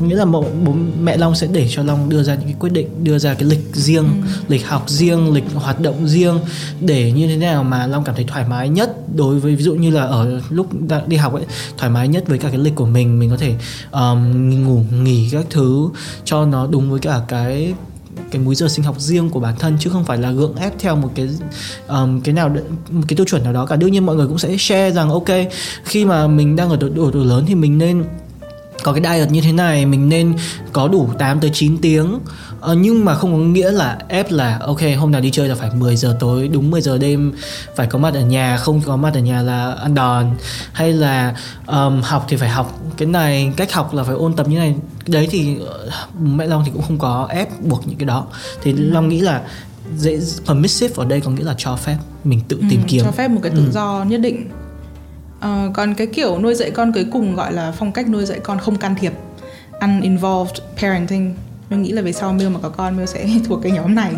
nghĩa 0.00 0.14
là 0.16 0.24
bố, 0.24 0.44
bố 0.64 0.74
mẹ 1.00 1.16
Long 1.16 1.34
sẽ 1.34 1.46
để 1.52 1.68
cho 1.70 1.82
Long 1.82 2.08
đưa 2.08 2.22
ra 2.22 2.34
những 2.34 2.44
cái 2.44 2.56
quyết 2.58 2.72
định 2.72 3.04
đưa 3.04 3.18
ra 3.18 3.34
cái 3.34 3.44
lịch 3.44 3.70
riêng 3.72 4.04
ừ. 4.04 4.28
lịch 4.48 4.66
học 4.66 4.90
riêng 4.90 5.32
lịch 5.32 5.44
hoạt 5.54 5.80
động 5.80 6.08
riêng 6.08 6.38
để 6.80 7.12
như 7.12 7.26
thế 7.26 7.36
nào 7.36 7.64
mà 7.64 7.86
Long 7.86 8.04
cảm 8.04 8.14
thấy 8.14 8.24
thoải 8.24 8.44
mái 8.48 8.68
nhất 8.68 9.16
đối 9.16 9.40
với 9.40 9.56
ví 9.56 9.62
dụ 9.62 9.74
như 9.74 9.90
là 9.90 10.02
ở 10.02 10.40
lúc 10.50 10.66
đi 11.06 11.16
học 11.16 11.34
ấy 11.34 11.44
thoải 11.78 11.90
mái 11.90 12.08
nhất 12.08 12.24
với 12.26 12.38
cả 12.38 12.48
cái 12.48 12.58
lịch 12.58 12.74
của 12.74 12.86
mình 12.86 13.18
mình 13.18 13.30
có 13.30 13.36
thể 13.36 13.54
um, 13.92 14.50
ngủ 14.64 14.82
nghỉ 15.02 15.28
các 15.32 15.46
thứ 15.50 15.88
cho 16.24 16.46
nó 16.46 16.66
đúng 16.66 16.90
với 16.90 17.00
cả 17.00 17.20
cái 17.28 17.74
cái 18.30 18.42
múi 18.42 18.54
giờ 18.54 18.68
sinh 18.68 18.84
học 18.84 19.00
riêng 19.00 19.30
của 19.30 19.40
bản 19.40 19.54
thân 19.58 19.76
chứ 19.80 19.90
không 19.90 20.04
phải 20.04 20.18
là 20.18 20.30
gượng 20.30 20.56
ép 20.56 20.78
theo 20.78 20.96
một 20.96 21.10
cái 21.14 21.28
um, 21.88 22.20
cái 22.20 22.34
nào 22.34 22.48
một 22.90 23.04
cái 23.08 23.16
tiêu 23.16 23.26
chuẩn 23.26 23.44
nào 23.44 23.52
đó 23.52 23.66
cả. 23.66 23.76
Đương 23.76 23.92
nhiên 23.92 24.06
mọi 24.06 24.16
người 24.16 24.26
cũng 24.26 24.38
sẽ 24.38 24.56
share 24.58 24.90
rằng 24.90 25.10
ok 25.10 25.28
khi 25.84 26.04
mà 26.04 26.26
mình 26.26 26.56
đang 26.56 26.70
ở 26.70 26.76
độ 26.76 27.10
tuổi 27.12 27.24
lớn 27.24 27.44
thì 27.46 27.54
mình 27.54 27.78
nên 27.78 28.04
có 28.82 28.92
cái 28.92 29.02
diet 29.02 29.30
như 29.30 29.40
thế 29.40 29.52
này 29.52 29.86
mình 29.86 30.08
nên 30.08 30.34
có 30.72 30.88
đủ 30.88 31.08
8 31.18 31.40
tới 31.40 31.50
9 31.54 31.78
tiếng. 31.78 32.18
Ờ, 32.60 32.74
nhưng 32.74 33.04
mà 33.04 33.14
không 33.14 33.32
có 33.32 33.38
nghĩa 33.38 33.70
là 33.70 33.98
ép 34.08 34.32
là 34.32 34.58
ok 34.58 34.80
hôm 34.98 35.12
nào 35.12 35.20
đi 35.20 35.30
chơi 35.30 35.48
là 35.48 35.54
phải 35.54 35.70
10 35.74 35.96
giờ 35.96 36.16
tối 36.20 36.48
đúng 36.48 36.70
10 36.70 36.80
giờ 36.80 36.98
đêm 36.98 37.32
phải 37.76 37.86
có 37.86 37.98
mặt 37.98 38.14
ở 38.14 38.20
nhà 38.20 38.56
không 38.56 38.80
có 38.80 38.96
mặt 38.96 39.14
ở 39.14 39.20
nhà 39.20 39.42
là 39.42 39.72
ăn 39.72 39.94
đòn. 39.94 40.30
Hay 40.72 40.92
là 40.92 41.34
um, 41.66 42.00
học 42.00 42.26
thì 42.28 42.36
phải 42.36 42.48
học 42.48 42.80
cái 42.96 43.08
này 43.08 43.52
cách 43.56 43.72
học 43.72 43.94
là 43.94 44.02
phải 44.02 44.14
ôn 44.14 44.32
tập 44.32 44.48
như 44.48 44.58
này 44.58 44.74
đấy 45.08 45.28
thì 45.30 45.56
uh, 45.62 46.20
mẹ 46.20 46.46
long 46.46 46.62
thì 46.64 46.70
cũng 46.74 46.82
không 46.82 46.98
có 46.98 47.28
ép 47.30 47.60
buộc 47.60 47.88
những 47.88 47.98
cái 47.98 48.06
đó. 48.06 48.26
Thì 48.62 48.72
ừ. 48.72 48.78
long 48.80 49.08
nghĩ 49.08 49.20
là 49.20 49.42
dễ 49.96 50.18
permissive 50.46 50.94
ở 50.96 51.04
đây 51.04 51.20
có 51.20 51.30
nghĩa 51.30 51.44
là 51.44 51.54
cho 51.58 51.76
phép 51.76 51.96
mình 52.24 52.40
tự 52.48 52.56
ừ, 52.56 52.64
tìm 52.70 52.80
kiếm. 52.86 53.04
cho 53.04 53.10
phép 53.10 53.28
một 53.28 53.40
cái 53.42 53.52
tự 53.56 53.64
ừ. 53.64 53.70
do 53.72 54.04
nhất 54.08 54.20
định. 54.20 54.50
Uh, 55.38 55.74
còn 55.74 55.94
cái 55.94 56.06
kiểu 56.06 56.38
nuôi 56.38 56.54
dạy 56.54 56.70
con 56.70 56.92
cuối 56.92 57.06
cùng 57.12 57.36
gọi 57.36 57.52
là 57.52 57.72
phong 57.72 57.92
cách 57.92 58.08
nuôi 58.08 58.24
dạy 58.24 58.40
con 58.40 58.58
không 58.58 58.76
can 58.76 58.94
thiệp 58.94 59.12
uninvolved 59.80 60.56
parenting. 60.76 61.34
Mình 61.70 61.82
nghĩ 61.82 61.92
là 61.92 62.02
về 62.02 62.12
sau 62.12 62.32
Miêu 62.32 62.50
mà 62.50 62.60
có 62.62 62.68
con 62.68 62.96
Miêu 62.96 63.06
sẽ 63.06 63.28
thuộc 63.44 63.60
cái 63.62 63.72
nhóm 63.72 63.94
này. 63.94 64.12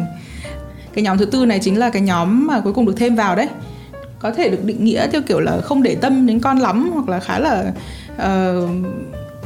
Cái 0.94 1.04
nhóm 1.04 1.18
thứ 1.18 1.24
tư 1.24 1.46
này 1.46 1.58
chính 1.62 1.78
là 1.78 1.90
cái 1.90 2.02
nhóm 2.02 2.46
mà 2.46 2.60
cuối 2.60 2.72
cùng 2.72 2.86
được 2.86 2.94
thêm 2.96 3.14
vào 3.14 3.36
đấy. 3.36 3.48
Có 4.18 4.30
thể 4.30 4.48
được 4.48 4.64
định 4.64 4.84
nghĩa 4.84 5.08
theo 5.12 5.22
kiểu 5.22 5.40
là 5.40 5.60
không 5.60 5.82
để 5.82 5.94
tâm 5.94 6.26
đến 6.26 6.40
con 6.40 6.58
lắm 6.58 6.90
hoặc 6.94 7.08
là 7.08 7.20
khá 7.20 7.38
là 7.38 7.72
uh, 8.14 8.70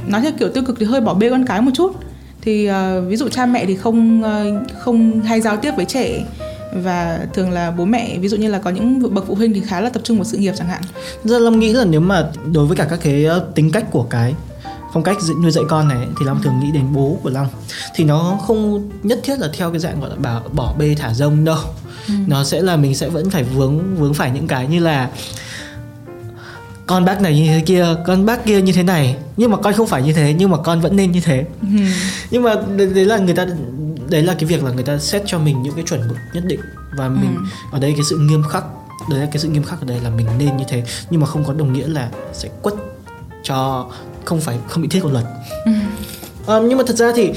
nói 0.09 0.21
theo 0.21 0.33
kiểu 0.39 0.49
tiêu 0.49 0.63
cực 0.67 0.77
thì 0.81 0.87
hơi 0.87 1.01
bỏ 1.01 1.15
bê 1.15 1.31
con 1.31 1.47
cái 1.47 1.61
một 1.61 1.71
chút 1.75 1.93
thì 2.41 2.71
uh, 2.71 2.75
ví 3.09 3.17
dụ 3.17 3.29
cha 3.29 3.47
mẹ 3.47 3.67
thì 3.67 3.77
không 3.77 4.23
uh, 4.23 4.71
không 4.79 5.21
hay 5.21 5.41
giao 5.41 5.57
tiếp 5.57 5.73
với 5.77 5.85
trẻ 5.85 6.25
và 6.75 7.27
thường 7.35 7.51
là 7.51 7.71
bố 7.71 7.85
mẹ 7.85 8.19
ví 8.19 8.29
dụ 8.29 8.37
như 8.37 8.51
là 8.51 8.59
có 8.59 8.71
những 8.71 9.15
bậc 9.15 9.27
phụ 9.27 9.35
huynh 9.35 9.55
thì 9.55 9.61
khá 9.61 9.81
là 9.81 9.91
tập 9.91 10.01
trung 10.05 10.17
vào 10.17 10.25
sự 10.25 10.39
nghiệp 10.39 10.53
chẳng 10.57 10.69
hạn. 10.69 10.83
Giờ 11.25 11.39
Lâm 11.39 11.59
nghĩ 11.59 11.73
là 11.73 11.85
nếu 11.85 12.01
mà 12.01 12.29
đối 12.53 12.67
với 12.67 12.77
cả 12.77 12.87
các 12.91 12.99
cái 13.03 13.25
ờ, 13.25 13.47
tính 13.55 13.71
cách 13.73 13.85
của 13.91 14.03
cái 14.03 14.35
phong 14.93 15.03
cách 15.03 15.17
nuôi 15.43 15.51
dạy 15.51 15.65
con 15.69 15.89
này 15.89 15.99
thì 16.21 16.27
Long 16.27 16.43
thường 16.43 16.61
nghĩ 16.61 16.71
đến 16.73 16.85
bố 16.93 17.19
của 17.23 17.31
Long 17.31 17.49
thì 17.95 18.05
nó 18.05 18.39
không 18.47 18.91
nhất 19.03 19.21
thiết 19.23 19.39
là 19.39 19.49
theo 19.53 19.71
cái 19.71 19.81
dạng 19.81 20.01
gọi 20.01 20.11
là 20.11 20.17
bỏ, 20.17 20.41
bỏ 20.53 20.75
bê 20.79 20.97
thả 20.99 21.15
rông 21.15 21.45
đâu 21.45 21.59
ừ. 22.09 22.15
nó 22.27 22.45
sẽ 22.45 22.63
là 22.63 22.77
mình 22.77 22.95
sẽ 22.95 23.09
vẫn 23.09 23.31
phải 23.31 23.43
vướng 23.43 23.97
vướng 23.97 24.15
phải 24.15 24.31
những 24.31 24.47
cái 24.47 24.67
như 24.67 24.81
là 24.81 25.09
con 26.87 27.05
bác 27.05 27.21
này 27.21 27.35
như 27.35 27.47
thế 27.47 27.63
kia 27.67 27.87
con 28.07 28.27
bác 28.27 28.45
kia 28.45 28.63
như 28.63 28.73
thế 28.73 28.83
này 28.83 29.17
nhưng 29.37 29.51
mà 29.51 29.57
con 29.57 29.75
không 29.75 29.87
phải 29.87 30.03
như 30.03 30.13
thế 30.13 30.35
nhưng 30.39 30.51
mà 30.51 30.59
con 30.65 30.81
vẫn 30.81 30.97
nên 30.97 31.13
như 31.13 31.21
thế 31.21 31.45
ừ. 31.61 31.67
nhưng 32.31 32.43
mà 32.43 32.55
đấy 32.77 33.05
là 33.05 33.19
người 33.19 33.35
ta 33.35 33.47
đấy 34.09 34.23
là 34.23 34.35
cái 34.35 34.45
việc 34.45 34.65
là 34.65 34.71
người 34.71 34.85
ta 34.85 34.99
xét 34.99 35.23
cho 35.27 35.39
mình 35.39 35.63
những 35.63 35.75
cái 35.75 35.85
chuẩn 35.85 36.09
mực 36.09 36.17
nhất 36.35 36.45
định 36.47 36.61
và 36.97 37.09
mình 37.09 37.37
ừ. 37.37 37.43
ở 37.73 37.79
đây 37.79 37.93
cái 37.93 38.05
sự 38.11 38.19
nghiêm 38.19 38.43
khắc 38.51 38.65
đấy 39.11 39.21
là 39.21 39.27
cái 39.27 39.39
sự 39.39 39.49
nghiêm 39.49 39.63
khắc 39.63 39.81
ở 39.81 39.85
đây 39.87 40.01
là 40.01 40.11
mình 40.11 40.27
nên 40.39 40.57
như 40.57 40.65
thế 40.69 40.83
nhưng 41.11 41.21
mà 41.21 41.27
không 41.27 41.45
có 41.45 41.53
đồng 41.53 41.73
nghĩa 41.73 41.89
là 41.89 42.11
sẽ 42.33 42.49
quất 42.63 42.75
cho 43.43 43.91
không 44.25 44.41
phải 44.41 44.59
không 44.69 44.83
bị 44.83 44.89
thiết 44.89 45.01
của 45.03 45.11
luật 45.11 45.25
ừ. 45.65 45.73
à, 46.47 46.59
nhưng 46.69 46.79
mà 46.79 46.85
thật 46.87 46.97
ra 46.97 47.13
thì 47.17 47.33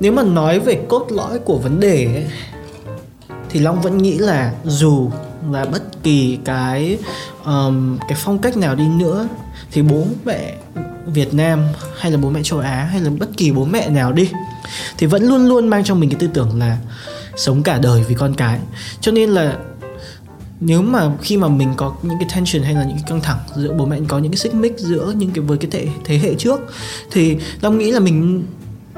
nếu 0.00 0.12
mà 0.12 0.22
nói 0.22 0.60
về 0.60 0.80
cốt 0.88 1.06
lõi 1.10 1.38
của 1.38 1.58
vấn 1.58 1.80
đề 1.80 2.04
ấy, 2.04 2.26
thì 3.50 3.60
long 3.60 3.80
vẫn 3.80 3.98
nghĩ 3.98 4.18
là 4.18 4.52
dù 4.64 5.10
là 5.50 5.64
bất 5.64 6.02
kỳ 6.02 6.38
cái 6.44 6.98
um, 7.48 7.98
cái 8.08 8.18
phong 8.22 8.38
cách 8.38 8.56
nào 8.56 8.74
đi 8.74 8.88
nữa 8.88 9.28
thì 9.70 9.82
bố 9.82 10.06
mẹ 10.24 10.54
Việt 11.06 11.34
Nam 11.34 11.62
hay 11.98 12.12
là 12.12 12.18
bố 12.18 12.30
mẹ 12.30 12.40
châu 12.44 12.58
Á 12.58 12.88
hay 12.90 13.00
là 13.00 13.10
bất 13.18 13.36
kỳ 13.36 13.50
bố 13.50 13.64
mẹ 13.64 13.88
nào 13.88 14.12
đi 14.12 14.30
thì 14.98 15.06
vẫn 15.06 15.22
luôn 15.22 15.46
luôn 15.46 15.68
mang 15.68 15.84
trong 15.84 16.00
mình 16.00 16.10
cái 16.10 16.20
tư 16.20 16.26
tưởng 16.34 16.58
là 16.58 16.78
sống 17.36 17.62
cả 17.62 17.78
đời 17.78 18.04
vì 18.08 18.14
con 18.14 18.34
cái. 18.34 18.58
Cho 19.00 19.12
nên 19.12 19.30
là 19.30 19.56
nếu 20.60 20.82
mà 20.82 21.10
khi 21.22 21.36
mà 21.36 21.48
mình 21.48 21.74
có 21.76 21.94
những 22.02 22.18
cái 22.20 22.28
tension 22.34 22.62
hay 22.62 22.74
là 22.74 22.84
những 22.84 22.96
cái 22.96 23.04
căng 23.06 23.20
thẳng 23.20 23.38
giữa 23.56 23.72
bố 23.72 23.86
mẹ 23.86 23.98
có 24.08 24.18
những 24.18 24.32
cái 24.32 24.38
xích 24.38 24.54
mích 24.54 24.78
giữa 24.78 25.12
những 25.16 25.30
cái 25.30 25.44
với 25.44 25.58
cái 25.58 25.70
thế 25.70 25.88
thế 26.04 26.18
hệ 26.18 26.34
trước 26.34 26.60
thì 27.10 27.36
long 27.60 27.78
nghĩ 27.78 27.90
là 27.90 28.00
mình 28.00 28.46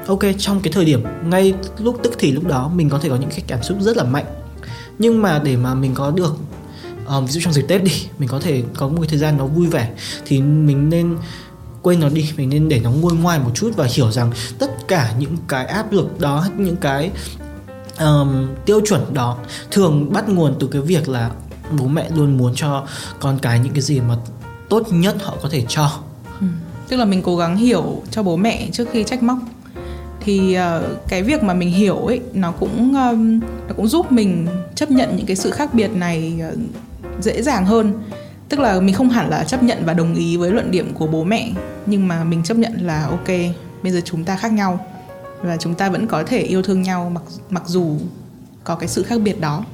ok 0.07 0.19
trong 0.37 0.59
cái 0.59 0.73
thời 0.73 0.85
điểm 0.85 1.03
ngay 1.25 1.53
lúc 1.77 1.99
tức 2.03 2.13
thì 2.19 2.31
lúc 2.31 2.47
đó 2.47 2.71
mình 2.75 2.89
có 2.89 2.99
thể 2.99 3.09
có 3.09 3.15
những 3.15 3.29
cái 3.29 3.43
cảm 3.47 3.63
xúc 3.63 3.77
rất 3.81 3.97
là 3.97 4.03
mạnh. 4.03 4.25
Nhưng 4.99 5.21
mà 5.21 5.39
để 5.43 5.57
mà 5.57 5.73
mình 5.73 5.91
có 5.95 6.11
được 6.11 6.37
à, 7.07 7.19
ví 7.19 7.27
dụ 7.27 7.39
trong 7.43 7.53
dịp 7.53 7.65
tết 7.67 7.83
đi 7.83 7.91
mình 8.19 8.29
có 8.29 8.39
thể 8.39 8.63
có 8.75 8.87
một 8.87 8.97
cái 8.97 9.07
thời 9.07 9.19
gian 9.19 9.37
nó 9.37 9.45
vui 9.45 9.67
vẻ 9.67 9.91
thì 10.25 10.41
mình 10.41 10.89
nên 10.89 11.17
quên 11.81 11.99
nó 11.99 12.09
đi 12.09 12.29
mình 12.37 12.49
nên 12.49 12.69
để 12.69 12.79
nó 12.79 12.91
nguôi 12.91 13.13
ngoai 13.13 13.39
một 13.39 13.51
chút 13.55 13.71
và 13.75 13.87
hiểu 13.95 14.11
rằng 14.11 14.31
tất 14.59 14.87
cả 14.87 15.13
những 15.19 15.37
cái 15.47 15.65
áp 15.65 15.91
lực 15.91 16.19
đó 16.19 16.47
những 16.57 16.75
cái 16.75 17.11
um, 17.99 18.47
tiêu 18.65 18.81
chuẩn 18.85 19.13
đó 19.13 19.37
thường 19.71 20.13
bắt 20.13 20.29
nguồn 20.29 20.55
từ 20.59 20.67
cái 20.67 20.81
việc 20.81 21.09
là 21.09 21.31
bố 21.79 21.87
mẹ 21.87 22.09
luôn 22.15 22.37
muốn 22.37 22.53
cho 22.55 22.85
con 23.19 23.39
cái 23.39 23.59
những 23.59 23.73
cái 23.73 23.81
gì 23.81 23.99
mà 23.99 24.15
tốt 24.69 24.87
nhất 24.91 25.15
họ 25.23 25.37
có 25.41 25.49
thể 25.49 25.65
cho 25.67 25.91
ừ. 26.39 26.47
tức 26.87 26.97
là 26.97 27.05
mình 27.05 27.21
cố 27.21 27.37
gắng 27.37 27.57
hiểu 27.57 28.01
cho 28.11 28.23
bố 28.23 28.35
mẹ 28.35 28.69
trước 28.71 28.87
khi 28.91 29.03
trách 29.03 29.23
móc 29.23 29.37
thì 30.19 30.57
uh, 30.57 31.07
cái 31.07 31.23
việc 31.23 31.43
mà 31.43 31.53
mình 31.53 31.71
hiểu 31.71 31.97
ấy 31.97 32.21
nó 32.33 32.51
cũng 32.51 32.95
um, 32.95 33.39
nó 33.39 33.73
cũng 33.75 33.87
giúp 33.87 34.11
mình 34.11 34.47
chấp 34.75 34.91
nhận 34.91 35.15
những 35.15 35.25
cái 35.25 35.35
sự 35.35 35.51
khác 35.51 35.73
biệt 35.73 35.87
này 35.87 36.41
uh, 36.53 36.59
dễ 37.21 37.41
dàng 37.41 37.65
hơn. 37.65 37.93
Tức 38.49 38.59
là 38.59 38.79
mình 38.79 38.95
không 38.95 39.09
hẳn 39.09 39.29
là 39.29 39.43
chấp 39.43 39.63
nhận 39.63 39.85
và 39.85 39.93
đồng 39.93 40.15
ý 40.15 40.37
với 40.37 40.51
luận 40.51 40.71
điểm 40.71 40.93
của 40.93 41.07
bố 41.07 41.23
mẹ 41.23 41.51
nhưng 41.85 42.07
mà 42.07 42.23
mình 42.23 42.43
chấp 42.43 42.57
nhận 42.57 42.73
là 42.81 43.05
ok 43.05 43.27
bây 43.83 43.91
giờ 43.91 44.01
chúng 44.05 44.23
ta 44.23 44.35
khác 44.35 44.53
nhau 44.53 44.85
và 45.41 45.57
chúng 45.57 45.75
ta 45.75 45.89
vẫn 45.89 46.07
có 46.07 46.23
thể 46.23 46.39
yêu 46.39 46.61
thương 46.61 46.81
nhau 46.81 47.11
mặc 47.13 47.23
mặc 47.49 47.63
dù 47.65 47.97
có 48.63 48.75
cái 48.75 48.89
sự 48.89 49.03
khác 49.03 49.21
biệt 49.23 49.41
đó. 49.41 49.65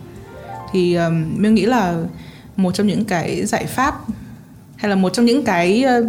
Thì 0.72 0.96
um, 0.96 1.26
mình 1.38 1.56
nghĩ 1.56 1.66
là 1.66 2.04
một 2.56 2.72
trong 2.72 2.88
những 2.88 3.06
cái 3.06 3.46
giải 3.46 3.66
pháp 3.66 3.96
hay 4.76 4.90
là 4.90 4.96
một 4.96 5.10
trong 5.10 5.26
những 5.26 5.44
cái 5.44 5.86
uh, 6.00 6.06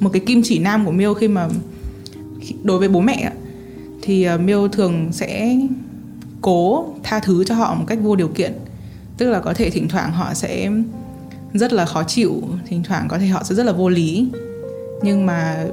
một 0.00 0.10
cái 0.12 0.22
kim 0.26 0.42
chỉ 0.44 0.58
nam 0.58 0.86
của 0.86 0.92
Miêu 0.92 1.14
khi 1.14 1.28
mà 1.28 1.48
đối 2.62 2.78
với 2.78 2.88
bố 2.88 3.00
mẹ 3.00 3.32
thì 4.02 4.28
uh, 4.34 4.40
Miêu 4.40 4.68
thường 4.68 5.08
sẽ 5.12 5.56
cố 6.40 6.86
tha 7.02 7.20
thứ 7.20 7.44
cho 7.44 7.54
họ 7.54 7.74
một 7.74 7.84
cách 7.88 7.98
vô 8.02 8.16
điều 8.16 8.28
kiện 8.28 8.52
tức 9.20 9.30
là 9.30 9.40
có 9.40 9.54
thể 9.54 9.70
thỉnh 9.70 9.88
thoảng 9.88 10.12
họ 10.12 10.34
sẽ 10.34 10.70
rất 11.54 11.72
là 11.72 11.86
khó 11.86 12.04
chịu, 12.04 12.42
thỉnh 12.66 12.82
thoảng 12.82 13.08
có 13.08 13.18
thể 13.18 13.26
họ 13.26 13.42
sẽ 13.44 13.54
rất 13.54 13.66
là 13.66 13.72
vô 13.72 13.88
lý. 13.88 14.28
Nhưng 15.02 15.26
mà 15.26 15.66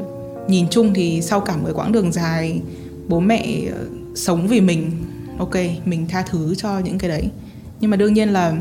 nhìn 0.47 0.69
chung 0.69 0.93
thì 0.93 1.21
sau 1.21 1.39
cả 1.39 1.57
một 1.57 1.69
quãng 1.73 1.91
đường 1.91 2.11
dài, 2.11 2.61
bố 3.07 3.19
mẹ 3.19 3.61
ờ, 3.71 3.85
sống 4.15 4.47
vì 4.47 4.61
mình, 4.61 4.91
ok, 5.39 5.55
mình 5.85 6.05
tha 6.09 6.21
thứ 6.21 6.55
cho 6.55 6.79
những 6.79 6.97
cái 6.97 7.09
đấy. 7.09 7.29
Nhưng 7.79 7.91
mà 7.91 7.97
đương 7.97 8.13
nhiên 8.13 8.29
là 8.29 8.53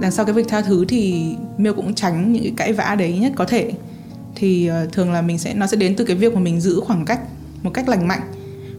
đằng 0.00 0.10
sau 0.10 0.24
cái 0.24 0.34
việc 0.34 0.48
tha 0.48 0.60
thứ 0.60 0.84
thì 0.88 1.34
miêu 1.58 1.74
cũng 1.74 1.94
tránh 1.94 2.32
những 2.32 2.42
cái 2.42 2.52
cãi 2.56 2.72
vã 2.72 2.94
đấy 2.98 3.18
nhất 3.18 3.32
có 3.36 3.44
thể. 3.44 3.72
Thì 4.34 4.66
ờ, 4.66 4.86
thường 4.92 5.12
là 5.12 5.22
mình 5.22 5.38
sẽ, 5.38 5.54
nó 5.54 5.66
sẽ 5.66 5.76
đến 5.76 5.96
từ 5.96 6.04
cái 6.04 6.16
việc 6.16 6.34
mà 6.34 6.40
mình 6.40 6.60
giữ 6.60 6.80
khoảng 6.80 7.04
cách 7.04 7.20
một 7.62 7.70
cách 7.74 7.88
lành 7.88 8.08
mạnh. 8.08 8.22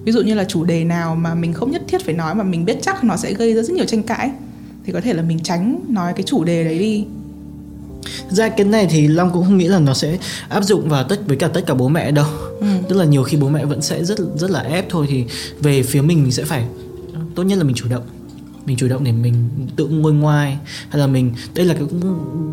Ví 0.03 0.11
dụ 0.11 0.21
như 0.21 0.33
là 0.33 0.43
chủ 0.43 0.63
đề 0.63 0.83
nào 0.83 1.15
mà 1.15 1.35
mình 1.35 1.53
không 1.53 1.71
nhất 1.71 1.81
thiết 1.87 2.05
phải 2.05 2.13
nói 2.13 2.35
mà 2.35 2.43
mình 2.43 2.65
biết 2.65 2.77
chắc 2.81 3.03
nó 3.03 3.17
sẽ 3.17 3.33
gây 3.33 3.53
ra 3.53 3.61
rất 3.61 3.73
nhiều 3.73 3.85
tranh 3.85 4.03
cãi 4.03 4.31
thì 4.85 4.93
có 4.93 5.01
thể 5.01 5.13
là 5.13 5.23
mình 5.23 5.39
tránh 5.39 5.79
nói 5.87 6.13
cái 6.15 6.23
chủ 6.23 6.43
đề 6.43 6.63
đấy 6.63 6.79
đi. 6.79 7.05
Ra 8.29 8.49
cái 8.49 8.65
này 8.65 8.87
thì 8.89 9.07
long 9.07 9.31
cũng 9.33 9.43
không 9.43 9.57
nghĩ 9.57 9.67
là 9.67 9.79
nó 9.79 9.93
sẽ 9.93 10.17
áp 10.49 10.61
dụng 10.61 10.89
vào 10.89 11.03
tất 11.03 11.27
với 11.27 11.37
cả 11.37 11.47
tất 11.47 11.61
cả 11.65 11.73
bố 11.73 11.87
mẹ 11.87 12.11
đâu. 12.11 12.25
Ừ. 12.59 12.67
tức 12.89 12.97
là 12.97 13.05
nhiều 13.05 13.23
khi 13.23 13.37
bố 13.37 13.49
mẹ 13.49 13.65
vẫn 13.65 13.81
sẽ 13.81 14.05
rất 14.05 14.19
rất 14.35 14.51
là 14.51 14.59
ép 14.59 14.85
thôi 14.89 15.05
thì 15.09 15.25
về 15.59 15.83
phía 15.83 16.01
mình 16.01 16.23
mình 16.23 16.31
sẽ 16.31 16.43
phải 16.43 16.65
tốt 17.35 17.43
nhất 17.43 17.57
là 17.57 17.63
mình 17.63 17.75
chủ 17.75 17.85
động. 17.89 18.03
Mình 18.65 18.77
chủ 18.77 18.87
động 18.87 19.03
để 19.03 19.11
mình 19.11 19.49
tự 19.75 19.87
ngồi 19.87 20.13
ngoài 20.13 20.57
hay 20.89 20.99
là 20.99 21.07
mình 21.07 21.33
đây 21.55 21.65
là 21.65 21.73
cái 21.73 21.83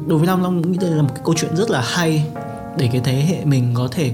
đối 0.07 0.19
với 0.19 0.27
long 0.27 0.43
long 0.43 0.73
nghĩ 0.73 0.79
đây 0.81 0.91
là 0.91 1.03
một 1.03 1.11
cái 1.15 1.23
câu 1.25 1.35
chuyện 1.35 1.57
rất 1.57 1.71
là 1.71 1.81
hay 1.81 2.25
để 2.79 2.89
cái 2.93 3.01
thế 3.05 3.13
hệ 3.13 3.45
mình 3.45 3.71
có 3.75 3.89
thể 3.93 4.13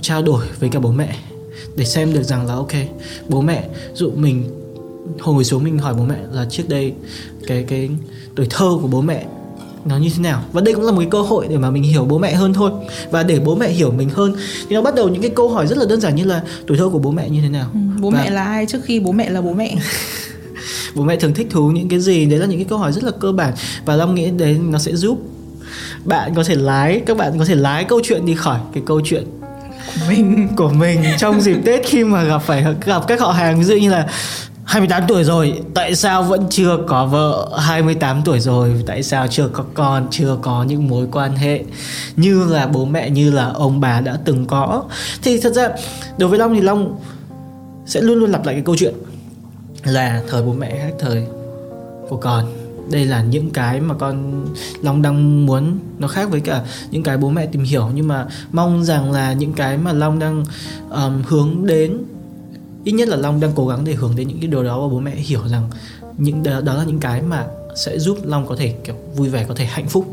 trao 0.00 0.22
đổi 0.22 0.46
với 0.60 0.68
cả 0.68 0.80
bố 0.80 0.92
mẹ 0.92 1.16
để 1.76 1.84
xem 1.84 2.12
được 2.12 2.22
rằng 2.22 2.46
là 2.46 2.54
ok 2.54 2.72
bố 3.28 3.40
mẹ 3.40 3.68
dụ 3.94 4.10
mình 4.10 4.44
hồi 5.20 5.34
ngồi 5.34 5.44
xuống 5.44 5.64
mình 5.64 5.78
hỏi 5.78 5.94
bố 5.94 6.04
mẹ 6.04 6.16
là 6.32 6.46
trước 6.50 6.68
đây 6.68 6.92
cái 7.46 7.64
cái 7.68 7.90
tuổi 8.34 8.46
thơ 8.50 8.78
của 8.82 8.88
bố 8.88 9.00
mẹ 9.00 9.26
nó 9.84 9.96
như 9.96 10.10
thế 10.16 10.22
nào? 10.22 10.42
Và 10.52 10.60
đây 10.60 10.74
cũng 10.74 10.84
là 10.84 10.92
một 10.92 10.98
cái 10.98 11.08
cơ 11.10 11.22
hội 11.22 11.46
để 11.50 11.56
mà 11.56 11.70
mình 11.70 11.82
hiểu 11.82 12.04
bố 12.04 12.18
mẹ 12.18 12.34
hơn 12.34 12.54
thôi. 12.54 12.70
Và 13.10 13.22
để 13.22 13.40
bố 13.40 13.54
mẹ 13.54 13.68
hiểu 13.68 13.90
mình 13.90 14.10
hơn 14.10 14.34
thì 14.68 14.76
nó 14.76 14.82
bắt 14.82 14.94
đầu 14.94 15.08
những 15.08 15.22
cái 15.22 15.30
câu 15.30 15.48
hỏi 15.48 15.66
rất 15.66 15.78
là 15.78 15.84
đơn 15.88 16.00
giản 16.00 16.16
như 16.16 16.24
là 16.24 16.42
tuổi 16.66 16.78
thơ 16.78 16.88
của 16.88 16.98
bố 16.98 17.10
mẹ 17.10 17.28
như 17.28 17.40
thế 17.42 17.48
nào? 17.48 17.70
Ừ, 17.74 17.80
bố 18.00 18.10
và 18.10 18.18
mẹ 18.18 18.30
là 18.30 18.44
ai? 18.44 18.66
Trước 18.66 18.78
khi 18.84 19.00
bố 19.00 19.12
mẹ 19.12 19.30
là 19.30 19.40
bố 19.40 19.52
mẹ. 19.52 19.76
Bố 20.94 21.04
mẹ 21.04 21.16
thường 21.16 21.34
thích 21.34 21.46
thú 21.50 21.70
những 21.70 21.88
cái 21.88 22.00
gì? 22.00 22.26
Đấy 22.26 22.38
là 22.38 22.46
những 22.46 22.58
cái 22.58 22.66
câu 22.68 22.78
hỏi 22.78 22.92
rất 22.92 23.04
là 23.04 23.10
cơ 23.20 23.32
bản. 23.32 23.54
Và 23.84 23.96
long 23.96 24.14
nghĩ 24.14 24.30
đấy 24.30 24.58
nó 24.68 24.78
sẽ 24.78 24.96
giúp 24.96 25.18
bạn 26.04 26.34
có 26.34 26.44
thể 26.44 26.54
lái 26.54 27.00
các 27.06 27.16
bạn 27.16 27.38
có 27.38 27.44
thể 27.44 27.54
lái 27.54 27.84
câu 27.84 28.00
chuyện 28.04 28.26
đi 28.26 28.34
khỏi 28.34 28.58
cái 28.72 28.82
câu 28.86 29.00
chuyện 29.04 29.24
mình. 30.08 30.48
của 30.56 30.68
mình 30.68 31.00
trong 31.18 31.40
dịp 31.40 31.56
Tết 31.64 31.86
khi 31.86 32.04
mà 32.04 32.24
gặp 32.24 32.38
phải 32.38 32.64
gặp 32.84 33.02
các 33.08 33.20
họ 33.20 33.32
hàng. 33.32 33.58
Ví 33.58 33.64
dụ 33.64 33.76
như 33.76 33.90
là 33.90 34.08
28 34.66 35.04
tuổi 35.08 35.24
rồi 35.24 35.62
tại 35.74 35.94
sao 35.94 36.22
vẫn 36.22 36.46
chưa 36.50 36.78
có 36.86 37.06
vợ? 37.06 37.58
28 37.58 38.22
tuổi 38.24 38.40
rồi 38.40 38.82
tại 38.86 39.02
sao 39.02 39.26
chưa 39.26 39.48
có 39.52 39.64
con? 39.74 40.06
Chưa 40.10 40.38
có 40.42 40.62
những 40.62 40.88
mối 40.88 41.06
quan 41.12 41.36
hệ 41.36 41.64
như 42.16 42.44
là 42.44 42.66
bố 42.66 42.84
mẹ 42.84 43.10
như 43.10 43.30
là 43.32 43.46
ông 43.46 43.80
bà 43.80 44.00
đã 44.00 44.18
từng 44.24 44.46
có. 44.46 44.84
Thì 45.22 45.40
thật 45.40 45.52
ra 45.52 45.68
đối 46.18 46.28
với 46.28 46.38
Long 46.38 46.54
thì 46.54 46.60
Long 46.60 46.98
sẽ 47.86 48.00
luôn 48.00 48.18
luôn 48.18 48.30
lặp 48.30 48.46
lại 48.46 48.54
cái 48.54 48.62
câu 48.66 48.76
chuyện 48.76 48.94
là 49.84 50.22
thời 50.28 50.42
bố 50.42 50.52
mẹ 50.52 50.78
khác 50.78 50.94
thời 50.98 51.26
của 52.08 52.16
con. 52.16 52.44
Đây 52.90 53.04
là 53.04 53.22
những 53.22 53.50
cái 53.50 53.80
mà 53.80 53.94
con 53.94 54.46
Long 54.82 55.02
đang 55.02 55.46
muốn 55.46 55.78
nó 55.98 56.08
khác 56.08 56.30
với 56.30 56.40
cả 56.40 56.62
những 56.90 57.02
cái 57.02 57.16
bố 57.16 57.30
mẹ 57.30 57.46
tìm 57.46 57.62
hiểu. 57.62 57.90
Nhưng 57.94 58.08
mà 58.08 58.26
mong 58.52 58.84
rằng 58.84 59.12
là 59.12 59.32
những 59.32 59.52
cái 59.52 59.78
mà 59.78 59.92
Long 59.92 60.18
đang 60.18 60.44
um, 60.90 61.22
hướng 61.26 61.66
đến 61.66 61.98
ít 62.86 62.92
nhất 62.92 63.08
là 63.08 63.16
Long 63.16 63.40
đang 63.40 63.52
cố 63.54 63.66
gắng 63.66 63.84
để 63.84 63.94
hướng 63.94 64.16
đến 64.16 64.28
những 64.28 64.40
cái 64.40 64.48
điều 64.48 64.64
đó 64.64 64.80
và 64.80 64.88
bố 64.88 65.00
mẹ 65.00 65.14
hiểu 65.14 65.40
rằng 65.48 65.70
những 66.18 66.42
đó, 66.42 66.60
đó 66.60 66.74
là 66.74 66.84
những 66.84 66.98
cái 66.98 67.22
mà 67.22 67.46
sẽ 67.76 67.98
giúp 67.98 68.18
Long 68.24 68.46
có 68.46 68.56
thể 68.56 68.74
kiểu 68.84 68.94
vui 69.16 69.28
vẻ 69.28 69.44
có 69.48 69.54
thể 69.54 69.64
hạnh 69.64 69.88
phúc 69.88 70.06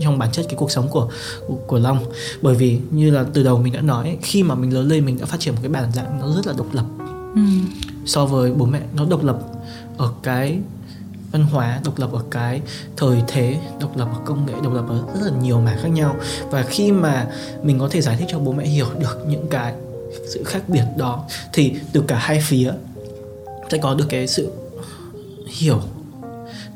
trong 0.00 0.18
bản 0.18 0.32
chất 0.32 0.46
cái 0.48 0.56
cuộc 0.56 0.70
sống 0.70 0.88
của 0.88 1.08
của, 1.46 1.54
của 1.66 1.78
Long. 1.78 1.98
Bởi 2.42 2.54
vì 2.54 2.78
như 2.90 3.10
là 3.10 3.24
từ 3.32 3.42
đầu 3.42 3.58
mình 3.58 3.72
đã 3.72 3.80
nói 3.80 4.18
khi 4.22 4.42
mà 4.42 4.54
mình 4.54 4.74
lớn 4.74 4.88
lên 4.88 5.04
mình 5.04 5.18
đã 5.18 5.26
phát 5.26 5.40
triển 5.40 5.54
một 5.54 5.60
cái 5.62 5.70
bản 5.70 5.92
dạng 5.92 6.20
nó 6.20 6.34
rất 6.34 6.46
là 6.46 6.52
độc 6.56 6.66
lập. 6.72 6.84
Ừ. 7.34 7.40
so 8.06 8.26
với 8.26 8.52
bố 8.52 8.66
mẹ 8.66 8.80
nó 8.94 9.04
độc 9.04 9.24
lập 9.24 9.38
ở 9.96 10.12
cái 10.22 10.58
văn 11.32 11.44
hóa 11.44 11.80
độc 11.84 11.98
lập 11.98 12.10
ở 12.12 12.22
cái 12.30 12.60
thời 12.96 13.22
thế 13.28 13.56
độc 13.80 13.96
lập 13.96 14.08
ở 14.14 14.20
công 14.24 14.46
nghệ 14.46 14.52
độc 14.64 14.74
lập 14.74 14.84
ở 14.88 15.02
rất 15.14 15.32
là 15.32 15.38
nhiều 15.42 15.60
mảng 15.60 15.78
khác 15.82 15.88
nhau. 15.88 16.16
Và 16.50 16.62
khi 16.62 16.92
mà 16.92 17.26
mình 17.62 17.78
có 17.78 17.88
thể 17.88 18.00
giải 18.00 18.16
thích 18.16 18.28
cho 18.28 18.38
bố 18.38 18.52
mẹ 18.52 18.66
hiểu 18.66 18.86
được 18.98 19.24
những 19.28 19.46
cái 19.50 19.74
sự 20.34 20.44
khác 20.44 20.62
biệt 20.68 20.84
đó 20.96 21.24
thì 21.52 21.74
từ 21.92 22.04
cả 22.08 22.16
hai 22.16 22.40
phía 22.40 22.72
sẽ 23.70 23.78
có 23.78 23.94
được 23.94 24.06
cái 24.08 24.26
sự 24.26 24.52
hiểu 25.46 25.80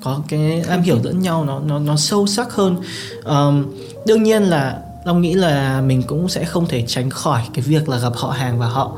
có 0.03 0.23
cái 0.29 0.61
am 0.69 0.83
hiểu 0.83 0.99
lẫn 1.03 1.21
nhau 1.21 1.45
nó 1.45 1.61
nó 1.61 1.79
nó 1.79 1.97
sâu 1.97 2.27
sắc 2.27 2.53
hơn. 2.53 2.77
Um, 3.25 3.67
đương 4.07 4.23
nhiên 4.23 4.43
là 4.43 4.79
long 5.05 5.21
nghĩ 5.21 5.35
là 5.35 5.81
mình 5.81 6.03
cũng 6.03 6.29
sẽ 6.29 6.45
không 6.45 6.67
thể 6.67 6.85
tránh 6.87 7.11
khỏi 7.11 7.43
cái 7.55 7.63
việc 7.63 7.89
là 7.89 7.99
gặp 7.99 8.13
họ 8.17 8.31
hàng 8.31 8.59
và 8.59 8.67
họ 8.67 8.97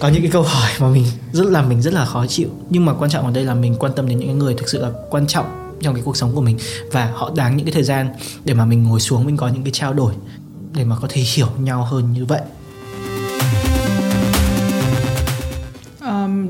có 0.00 0.08
những 0.08 0.22
cái 0.22 0.30
câu 0.30 0.42
hỏi 0.42 0.70
mà 0.78 0.88
mình 0.88 1.04
rất 1.32 1.46
là 1.46 1.62
mình 1.62 1.82
rất 1.82 1.94
là 1.94 2.04
khó 2.04 2.26
chịu. 2.26 2.48
Nhưng 2.70 2.84
mà 2.84 2.94
quan 2.94 3.10
trọng 3.10 3.24
ở 3.24 3.30
đây 3.30 3.44
là 3.44 3.54
mình 3.54 3.76
quan 3.78 3.92
tâm 3.92 4.08
đến 4.08 4.18
những 4.18 4.38
người 4.38 4.54
thực 4.54 4.68
sự 4.68 4.82
là 4.82 4.90
quan 5.10 5.26
trọng 5.26 5.72
trong 5.80 5.94
cái 5.94 6.02
cuộc 6.02 6.16
sống 6.16 6.34
của 6.34 6.40
mình 6.40 6.58
và 6.92 7.12
họ 7.14 7.32
đáng 7.36 7.56
những 7.56 7.66
cái 7.66 7.72
thời 7.72 7.82
gian 7.82 8.08
để 8.44 8.54
mà 8.54 8.64
mình 8.64 8.82
ngồi 8.82 9.00
xuống 9.00 9.24
mình 9.24 9.36
có 9.36 9.48
những 9.48 9.62
cái 9.62 9.72
trao 9.72 9.92
đổi 9.92 10.12
để 10.74 10.84
mà 10.84 10.96
có 11.02 11.08
thể 11.10 11.22
hiểu 11.34 11.48
nhau 11.58 11.84
hơn 11.84 12.12
như 12.12 12.24
vậy. 12.24 12.40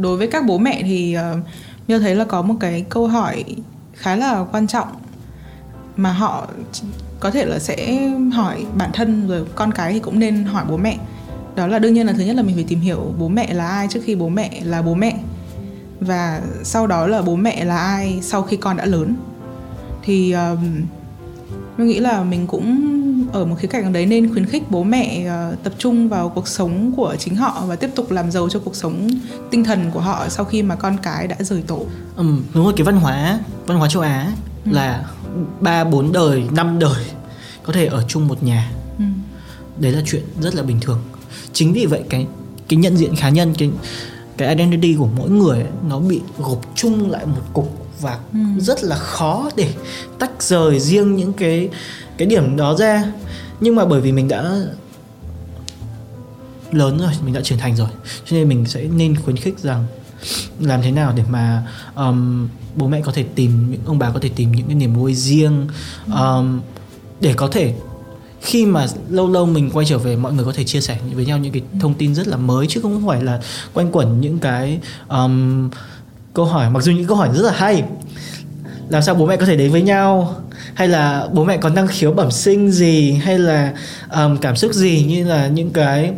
Đối 0.01 0.17
với 0.17 0.27
các 0.27 0.45
bố 0.47 0.59
mẹ 0.59 0.83
thì 0.83 1.15
ờ, 1.15 1.33
uh, 1.33 1.39
Miêu 1.89 1.99
thấy 1.99 2.15
là 2.15 2.25
có 2.25 2.43
một 2.43 2.55
cái 2.61 2.85
câu 2.89 3.07
hỏi 3.07 3.45
khá 3.93 4.17
là 4.17 4.45
quan 4.53 4.67
trọng 4.67 4.89
mà 5.97 6.13
họ 6.13 6.49
có 7.21 7.31
thể 7.31 7.45
là 7.45 7.59
sẽ 7.59 8.09
hỏi 8.33 8.67
bản 8.77 8.91
thân 8.93 9.29
rồi 9.29 9.45
con 9.55 9.73
cái 9.73 9.93
thì 9.93 10.01
cũng 10.01 10.19
nên 10.19 10.45
hỏi 10.45 10.65
bố 10.69 10.77
mẹ. 10.77 10.99
Đó 11.57 11.67
là 11.67 11.79
đương 11.79 11.95
nhiên 11.95 12.07
là 12.07 12.13
thứ 12.13 12.25
nhất 12.25 12.37
là 12.37 12.43
mình 12.43 12.55
phải 12.55 12.65
tìm 12.69 12.81
hiểu 12.81 13.15
bố 13.19 13.29
mẹ 13.29 13.55
là 13.55 13.69
ai 13.69 13.89
trước 13.91 14.01
khi 14.05 14.15
bố 14.15 14.29
mẹ 14.29 14.61
là 14.65 14.83
bố 14.83 14.95
mẹ. 14.95 15.17
Và 16.01 16.41
sau 16.63 16.87
đó 16.87 17.07
là 17.07 17.23
bố 17.23 17.37
mẹ 17.37 17.65
là 17.65 17.79
ai 17.79 18.19
sau 18.23 18.43
khi 18.43 18.57
con 18.57 18.77
đã 18.77 18.85
lớn. 18.85 19.15
Thì 20.03 20.33
um, 20.33 20.83
tôi 21.79 21.87
nghĩ 21.87 21.99
là 21.99 22.23
mình 22.23 22.47
cũng 22.47 22.97
ở 23.33 23.45
một 23.45 23.57
khía 23.59 23.69
cạnh 23.69 23.93
đấy 23.93 24.07
nên 24.07 24.33
khuyến 24.33 24.47
khích 24.47 24.71
bố 24.71 24.83
mẹ 24.83 25.31
uh, 25.53 25.63
tập 25.63 25.73
trung 25.79 26.09
vào 26.09 26.29
cuộc 26.29 26.49
sống 26.49 26.93
của 26.97 27.17
chính 27.19 27.37
họ 27.37 27.65
và 27.67 27.77
tiếp 27.77 27.91
tục 27.95 28.11
làm 28.11 28.31
giàu 28.31 28.49
cho 28.49 28.59
cuộc 28.59 28.77
sống 28.77 29.09
tinh 29.51 29.65
thần 29.65 29.91
của 29.91 30.01
họ 30.01 30.29
sau 30.29 30.45
khi 30.45 30.63
mà 30.63 30.75
con 30.75 30.97
cái 31.03 31.27
đã 31.27 31.37
rời 31.41 31.63
tổ. 31.67 31.87
Ừ, 32.17 32.25
đúng 32.55 32.65
rồi 32.65 32.73
cái 32.77 32.85
văn 32.85 32.97
hóa 32.97 33.41
văn 33.67 33.79
hóa 33.79 33.89
châu 33.89 34.03
Á 34.03 34.33
ừ. 34.65 34.73
là 34.73 35.05
ba 35.61 35.85
bốn 35.85 36.13
đời 36.13 36.45
năm 36.53 36.79
đời 36.79 37.05
có 37.63 37.73
thể 37.73 37.87
ở 37.87 38.05
chung 38.09 38.29
một 38.29 38.43
nhà. 38.43 38.71
Ừ. 38.99 39.05
Đấy 39.79 39.93
là 39.93 40.03
chuyện 40.07 40.23
rất 40.41 40.55
là 40.55 40.63
bình 40.63 40.79
thường. 40.81 40.99
Chính 41.53 41.73
vì 41.73 41.87
vậy 41.87 42.03
cái 42.11 42.27
cái 42.69 42.77
nhận 42.77 42.97
diện 42.97 43.17
cá 43.17 43.29
nhân 43.29 43.55
cái 43.59 43.71
cái 44.37 44.49
identity 44.49 44.95
của 44.99 45.09
mỗi 45.17 45.31
người 45.31 45.59
ấy, 45.59 45.71
nó 45.89 45.99
bị 45.99 46.21
gộp 46.39 46.61
chung 46.75 47.11
lại 47.11 47.27
một 47.27 47.43
cục 47.53 47.86
và 48.01 48.19
ừ. 48.33 48.39
rất 48.59 48.85
là 48.85 48.97
khó 48.97 49.51
để 49.57 49.75
tách 50.19 50.43
rời 50.43 50.81
riêng 50.81 51.17
những 51.17 51.33
cái 51.33 51.69
cái 52.17 52.29
điểm 52.29 52.57
đó 52.57 52.75
ra. 52.75 53.05
Nhưng 53.61 53.77
mà 53.77 53.85
bởi 53.85 54.01
vì 54.01 54.13
mình 54.13 54.29
đã 54.29 54.53
lớn 56.73 56.99
rồi 56.99 57.13
mình 57.25 57.35
đã 57.35 57.41
trưởng 57.41 57.59
thành 57.59 57.77
rồi 57.77 57.89
cho 58.25 58.37
nên 58.37 58.49
mình 58.49 58.67
sẽ 58.67 58.83
nên 58.83 59.17
khuyến 59.17 59.37
khích 59.37 59.59
rằng 59.59 59.85
làm 60.61 60.83
thế 60.83 60.91
nào 60.91 61.13
để 61.17 61.23
mà 61.29 61.67
um, 61.95 62.49
bố 62.75 62.89
mẹ 62.89 63.01
có 63.01 63.13
thể 63.13 63.25
tìm 63.35 63.71
những 63.71 63.81
ông 63.87 63.99
bà 63.99 64.11
có 64.11 64.19
thể 64.23 64.31
tìm 64.37 64.53
những 64.53 64.67
cái 64.67 64.75
niềm 64.75 64.95
vui 64.95 65.15
riêng. 65.15 65.69
Um, 66.07 66.61
để 67.21 67.35
có 67.35 67.49
thể 67.49 67.75
khi 68.41 68.67
mà 68.67 68.87
lâu 69.09 69.31
lâu 69.31 69.47
mình 69.47 69.71
quay 69.71 69.87
trở 69.87 69.99
về 69.99 70.17
mọi 70.17 70.33
người 70.33 70.45
có 70.45 70.53
thể 70.53 70.65
chia 70.65 70.81
sẻ 70.81 70.99
với 71.13 71.27
nhau 71.27 71.39
những 71.39 71.53
cái 71.53 71.63
thông 71.81 71.95
tin 71.95 72.15
rất 72.15 72.29
là 72.29 72.37
mới 72.37 72.67
chứ 72.67 72.81
không 72.81 73.07
phải 73.07 73.23
là 73.23 73.41
quanh 73.75 73.93
quẩn 73.93 74.21
những 74.21 74.39
cái 74.39 74.81
um, 75.09 75.71
câu 76.37 76.45
hỏi 76.45 76.71
mặc 76.71 76.83
dù 76.83 76.93
những 76.93 77.07
câu 77.07 77.17
hỏi 77.17 77.29
rất 77.35 77.43
là 77.43 77.53
hay. 77.53 77.85
Làm 78.89 79.03
sao 79.03 79.15
bố 79.15 79.27
mẹ 79.27 79.37
có 79.37 79.47
thể 79.47 79.57
đến 79.57 79.73
với 79.73 79.83
nhau? 79.83 80.35
Hay 80.75 80.89
là 80.89 81.29
bố 81.33 81.45
mẹ 81.45 81.57
có 81.57 81.69
năng 81.69 81.87
khiếu 81.87 82.13
bẩm 82.13 82.31
sinh 82.31 82.71
gì? 82.71 83.13
Hay 83.13 83.39
là 83.39 83.73
um, 84.15 84.37
cảm 84.37 84.57
xúc 84.57 84.73
gì? 84.73 85.05
Như 85.09 85.25
là 85.25 85.49
những 85.49 85.71
cái 85.71 86.13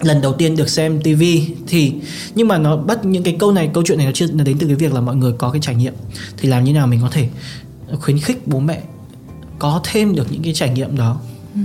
lần 0.00 0.20
đầu 0.20 0.32
tiên 0.32 0.56
được 0.56 0.68
xem 0.68 1.00
TV 1.00 1.22
thì 1.66 1.92
nhưng 2.34 2.48
mà 2.48 2.58
nó 2.58 2.76
bắt 2.76 3.04
những 3.04 3.22
cái 3.22 3.36
câu 3.38 3.52
này 3.52 3.70
câu 3.74 3.82
chuyện 3.86 3.98
này 3.98 4.06
nó 4.06 4.12
chưa 4.14 4.26
nó 4.32 4.44
đến 4.44 4.58
từ 4.58 4.66
cái 4.66 4.76
việc 4.76 4.94
là 4.94 5.00
mọi 5.00 5.16
người 5.16 5.32
có 5.32 5.50
cái 5.50 5.60
trải 5.60 5.74
nghiệm. 5.74 5.94
Thì 6.36 6.48
làm 6.48 6.64
như 6.64 6.72
nào 6.72 6.86
mình 6.86 7.00
có 7.02 7.08
thể 7.10 7.28
khuyến 8.00 8.18
khích 8.18 8.48
bố 8.48 8.60
mẹ 8.60 8.82
có 9.58 9.80
thêm 9.84 10.14
được 10.14 10.32
những 10.32 10.42
cái 10.42 10.54
trải 10.54 10.70
nghiệm 10.70 10.96
đó? 10.96 11.20
Ừ. 11.54 11.60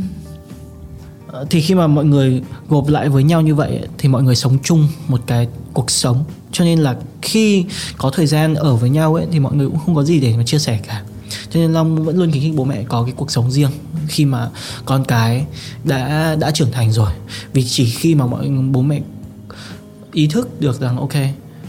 Ờ, 1.28 1.46
thì 1.50 1.62
khi 1.62 1.76
mà 1.76 1.88
mọi 1.88 2.06
người 2.06 2.42
gộp 2.70 2.88
lại 2.88 3.10
với 3.10 3.24
nhau 3.24 3.42
như 3.42 3.56
vậy 3.56 3.80
thì 3.98 4.10
mọi 4.10 4.24
người 4.24 4.36
sống 4.36 4.58
chung 4.64 4.88
một 5.08 5.22
cái 5.28 5.48
cuộc 5.74 5.92
sống. 5.92 6.24
Cho 6.52 6.66
nên 6.66 6.80
là 6.80 6.96
khi 7.22 7.66
có 7.98 8.10
thời 8.10 8.28
gian 8.28 8.56
ở 8.56 8.76
với 8.76 8.90
nhau 8.90 9.16
ấy, 9.16 9.26
thì 9.32 9.40
mọi 9.40 9.54
người 9.54 9.68
cũng 9.68 9.80
không 9.86 9.96
có 9.96 10.04
gì 10.04 10.20
để 10.20 10.38
mà 10.38 10.44
chia 10.44 10.60
sẻ 10.60 10.80
cả. 10.88 11.04
Cho 11.50 11.60
nên 11.60 11.74
long 11.74 12.06
vẫn 12.06 12.18
luôn 12.18 12.32
khuyến 12.32 12.44
khích 12.44 12.56
bố 12.56 12.64
mẹ 12.64 12.84
có 12.90 13.04
cái 13.04 13.14
cuộc 13.18 13.32
sống 13.32 13.52
riêng 13.52 13.72
khi 14.08 14.26
mà 14.26 14.50
con 14.86 15.06
cái 15.06 15.46
đã 15.84 16.36
đã 16.40 16.52
trưởng 16.52 16.72
thành 16.72 16.92
rồi. 16.92 17.12
Vì 17.54 17.64
chỉ 17.64 17.86
khi 17.86 18.16
mà 18.16 18.26
mọi, 18.26 18.50
bố 18.72 18.82
mẹ 18.82 19.02
ý 20.14 20.28
thức 20.28 20.62
được 20.62 20.82
rằng, 20.82 20.98
ok, 20.98 21.14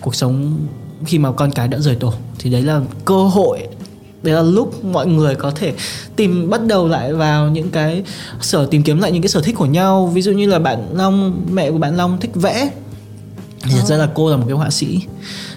cuộc 0.00 0.14
sống 0.14 0.58
khi 1.06 1.18
mà 1.18 1.32
con 1.32 1.50
cái 1.50 1.68
đã 1.68 1.78
rời 1.78 1.94
tổ, 1.94 2.12
thì 2.38 2.50
đấy 2.50 2.62
là 2.62 2.80
cơ 3.04 3.24
hội, 3.24 3.68
đấy 4.22 4.34
là 4.34 4.42
lúc 4.42 4.84
mọi 4.84 5.06
người 5.06 5.34
có 5.34 5.50
thể 5.50 5.74
tìm, 6.16 6.50
bắt 6.50 6.66
đầu 6.66 6.88
lại 6.88 7.12
vào 7.12 7.50
những 7.50 7.70
cái 7.70 8.02
sở, 8.40 8.66
tìm 8.66 8.82
kiếm 8.82 8.98
lại 8.98 9.12
những 9.12 9.22
cái 9.22 9.28
sở 9.28 9.40
thích 9.40 9.56
của 9.58 9.66
nhau. 9.66 10.06
Ví 10.06 10.22
dụ 10.22 10.32
như 10.32 10.46
là 10.46 10.58
bạn 10.58 10.88
long, 10.92 11.42
mẹ 11.52 11.70
của 11.70 11.78
bạn 11.78 11.96
long 11.96 12.20
thích 12.20 12.30
vẽ 12.34 12.70
thì 13.64 13.70
thật 13.70 13.84
ra 13.86 13.96
là 13.96 14.08
cô 14.14 14.30
là 14.30 14.36
một 14.36 14.44
cái 14.48 14.56
họa 14.56 14.70
sĩ. 14.70 15.00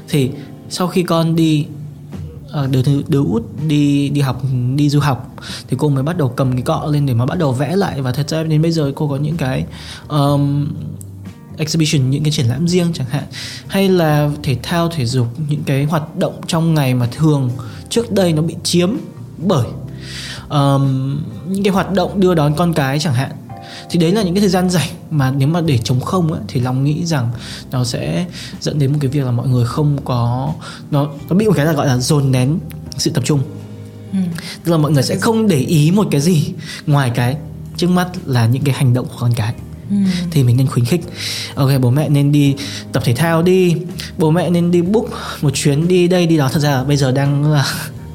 Thì 0.10 0.30
sau 0.70 0.88
khi 0.88 1.04
con 1.04 1.36
đi 1.36 1.66
uh, 2.64 2.72
đứa 2.72 2.82
đứa 3.08 3.24
út 3.24 3.44
đi 3.68 4.10
đi 4.10 4.22
học 4.22 4.42
đi 4.76 4.90
du 4.90 5.00
học 5.00 5.36
thì 5.68 5.78
cô 5.80 5.90
mới 5.90 6.04
bắt 6.04 6.18
đầu 6.18 6.30
cầm 6.30 6.52
cái 6.52 6.62
cọ 6.62 6.86
lên 6.92 7.06
để 7.06 7.14
mà 7.14 7.26
bắt 7.26 7.38
đầu 7.38 7.52
vẽ 7.52 7.76
lại. 7.76 8.02
Và 8.02 8.12
thật 8.12 8.30
ra 8.30 8.44
đến 8.44 8.62
bây 8.62 8.72
giờ 8.72 8.92
cô 8.96 9.08
có 9.08 9.16
những 9.16 9.38
cái 9.38 9.66
um, 10.08 10.68
exhibition 11.58 12.10
những 12.10 12.24
cái 12.24 12.32
triển 12.32 12.46
lãm 12.46 12.68
riêng 12.68 12.88
chẳng 12.94 13.08
hạn. 13.10 13.24
Hay 13.68 13.90
là 13.90 14.30
thể 14.44 14.58
thao 14.64 14.90
thể 14.90 15.06
dục 15.06 15.28
những 15.50 15.64
cái 15.64 15.84
hoạt 15.84 16.18
động 16.18 16.42
trong 16.48 16.74
ngày 16.74 16.94
mà 16.94 17.08
thường 17.12 17.50
trước 17.90 18.12
đây 18.12 18.34
nó 18.34 18.42
bị 18.42 18.56
chiếm 18.64 18.90
bởi 19.38 19.68
um, 20.50 21.18
những 21.50 21.64
cái 21.64 21.74
hoạt 21.74 21.94
động 21.94 22.20
đưa 22.20 22.36
đón 22.36 22.56
con 22.56 22.74
cái 22.74 23.00
chẳng 23.00 23.14
hạn 23.14 23.32
thì 23.90 24.00
đấy 24.00 24.12
là 24.12 24.24
những 24.24 24.34
cái 24.34 24.42
thời 24.42 24.50
gian 24.50 24.70
rảnh 24.70 24.90
mà 25.12 25.32
nếu 25.32 25.48
mà 25.48 25.62
để 25.62 25.78
chống 25.84 26.00
không 26.00 26.32
ấy, 26.32 26.42
thì 26.48 26.60
long 26.60 26.84
nghĩ 26.84 27.06
rằng 27.06 27.30
nó 27.72 27.84
sẽ 27.84 28.26
dẫn 28.62 28.80
đến 28.80 28.92
một 28.92 28.98
cái 29.02 29.10
việc 29.12 29.26
là 29.26 29.32
mọi 29.32 29.48
người 29.48 29.66
không 29.66 29.98
có 30.06 30.54
nó 30.92 31.08
nó 31.30 31.36
bị 31.36 31.48
một 31.48 31.54
cái 31.56 31.66
là 31.66 31.72
gọi 31.72 31.88
là 31.88 31.98
dồn 31.98 32.32
nén 32.32 32.60
sự 32.98 33.12
tập 33.12 33.24
trung. 33.26 33.40
Ừ. 34.12 34.20
tức 34.64 34.72
là 34.72 34.78
mọi 34.78 34.92
người 34.92 35.04
sẽ 35.04 35.16
không 35.16 35.48
để 35.48 35.58
ý 35.58 35.92
một 35.92 36.08
cái 36.12 36.22
gì 36.22 36.54
ngoài 36.88 37.12
cái 37.16 37.38
trước 37.78 37.90
mắt 37.90 38.08
là 38.26 38.48
những 38.48 38.64
cái 38.64 38.76
hành 38.76 38.94
động 38.94 39.06
của 39.06 39.18
con 39.20 39.34
cái. 39.34 39.54
Ừ. 39.90 39.96
thì 40.32 40.44
mình 40.44 40.58
nên 40.58 40.68
khuyến 40.68 40.86
khích. 40.86 41.02
Ok 41.56 41.70
bố 41.82 41.90
mẹ 41.90 42.10
nên 42.10 42.32
đi 42.32 42.56
tập 42.92 43.04
thể 43.06 43.14
thao 43.14 43.42
đi. 43.42 43.76
Bố 44.18 44.32
mẹ 44.32 44.50
nên 44.50 44.72
đi 44.72 44.82
book 44.82 45.06
một 45.42 45.50
chuyến 45.54 45.88
đi 45.88 46.08
đây 46.08 46.28
đi 46.28 46.38
đó. 46.38 46.50
Thật 46.54 46.60
ra 46.60 46.72
là 46.72 46.84
bây 46.84 46.98
giờ 46.98 47.12
đang 47.12 47.52
là 47.52 47.66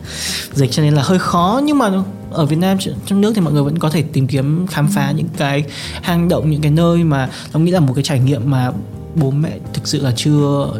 dịch 0.54 0.70
cho 0.70 0.82
nên 0.82 0.94
là 0.94 1.02
hơi 1.02 1.18
khó 1.18 1.60
nhưng 1.64 1.78
mà 1.78 1.90
ở 2.32 2.46
Việt 2.46 2.56
Nam 2.56 2.78
trong 3.06 3.20
nước 3.20 3.32
thì 3.34 3.40
mọi 3.40 3.52
người 3.52 3.62
vẫn 3.62 3.78
có 3.78 3.90
thể 3.90 4.02
tìm 4.02 4.26
kiếm 4.26 4.66
khám 4.66 4.88
phá 4.88 5.12
những 5.12 5.28
cái 5.36 5.64
hang 6.02 6.28
động 6.28 6.50
những 6.50 6.60
cái 6.60 6.70
nơi 6.70 7.04
mà 7.04 7.30
tôi 7.52 7.62
nghĩ 7.62 7.70
là 7.70 7.80
một 7.80 7.92
cái 7.94 8.04
trải 8.04 8.18
nghiệm 8.18 8.50
mà 8.50 8.72
bố 9.14 9.30
mẹ 9.30 9.58
thực 9.72 9.88
sự 9.88 10.02
là 10.02 10.12
chưa 10.16 10.72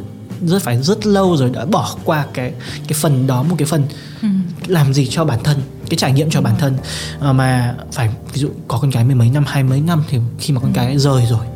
rất 0.47 0.63
phải 0.63 0.83
rất 0.83 1.07
lâu 1.07 1.37
rồi 1.37 1.51
đã 1.51 1.65
bỏ 1.65 1.97
qua 2.05 2.27
cái 2.35 2.53
cái 2.89 2.99
phần 3.01 3.27
đó 3.27 3.43
một 3.43 3.55
cái 3.59 3.67
phần 3.67 3.83
ừ. 4.23 4.29
làm 4.67 4.95
gì 4.95 5.07
cho 5.07 5.25
bản 5.25 5.39
thân 5.45 5.59
cái 5.89 5.99
trải 5.99 6.13
nghiệm 6.13 6.31
cho 6.31 6.41
ừ. 6.41 6.45
bản 6.45 6.55
thân 6.59 6.77
à, 7.21 7.33
mà 7.33 7.77
phải 7.93 8.09
ví 8.33 8.41
dụ 8.41 8.49
có 8.69 8.79
con 8.83 8.91
cái 8.91 9.05
mười 9.05 9.15
mấy 9.15 9.31
năm 9.31 9.45
hai 9.47 9.63
mấy 9.63 9.81
năm 9.81 10.05
thì 10.09 10.19
khi 10.39 10.55
mà 10.55 10.61
con 10.61 10.73
ừ. 10.73 10.77
cái 10.77 10.99
rời 10.99 11.27
rồi 11.27 11.47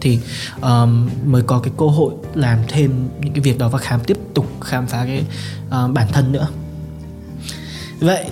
thì 0.00 0.18
um, 0.62 1.10
mới 1.24 1.42
có 1.42 1.58
cái 1.58 1.72
cơ 1.78 1.86
hội 1.86 2.14
làm 2.34 2.58
thêm 2.68 3.08
những 3.20 3.32
cái 3.32 3.40
việc 3.40 3.58
đó 3.58 3.68
và 3.68 3.78
khám 3.78 4.00
tiếp 4.00 4.16
tục 4.34 4.46
khám 4.60 4.86
phá 4.86 5.04
cái 5.04 5.24
uh, 5.66 5.92
bản 5.94 6.06
thân 6.12 6.32
nữa 6.32 6.48
vậy 8.00 8.24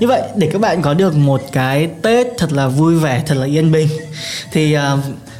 như 0.00 0.06
vậy 0.06 0.22
để 0.36 0.50
các 0.52 0.60
bạn 0.60 0.82
có 0.82 0.94
được 0.94 1.16
một 1.16 1.42
cái 1.52 1.88
tết 2.02 2.26
thật 2.38 2.52
là 2.52 2.68
vui 2.68 2.94
vẻ 2.94 3.22
thật 3.26 3.34
là 3.34 3.46
yên 3.46 3.72
bình 3.72 3.88
thì 4.52 4.76
uh, 4.76 4.82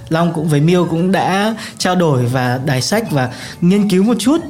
long 0.08 0.32
cũng 0.32 0.48
với 0.48 0.60
miêu 0.60 0.84
cũng 0.84 1.12
đã 1.12 1.54
trao 1.78 1.94
đổi 1.94 2.26
và 2.26 2.60
đài 2.64 2.82
sách 2.82 3.10
và 3.10 3.32
nghiên 3.60 3.90
cứu 3.90 4.02
một 4.02 4.16
chút 4.18 4.40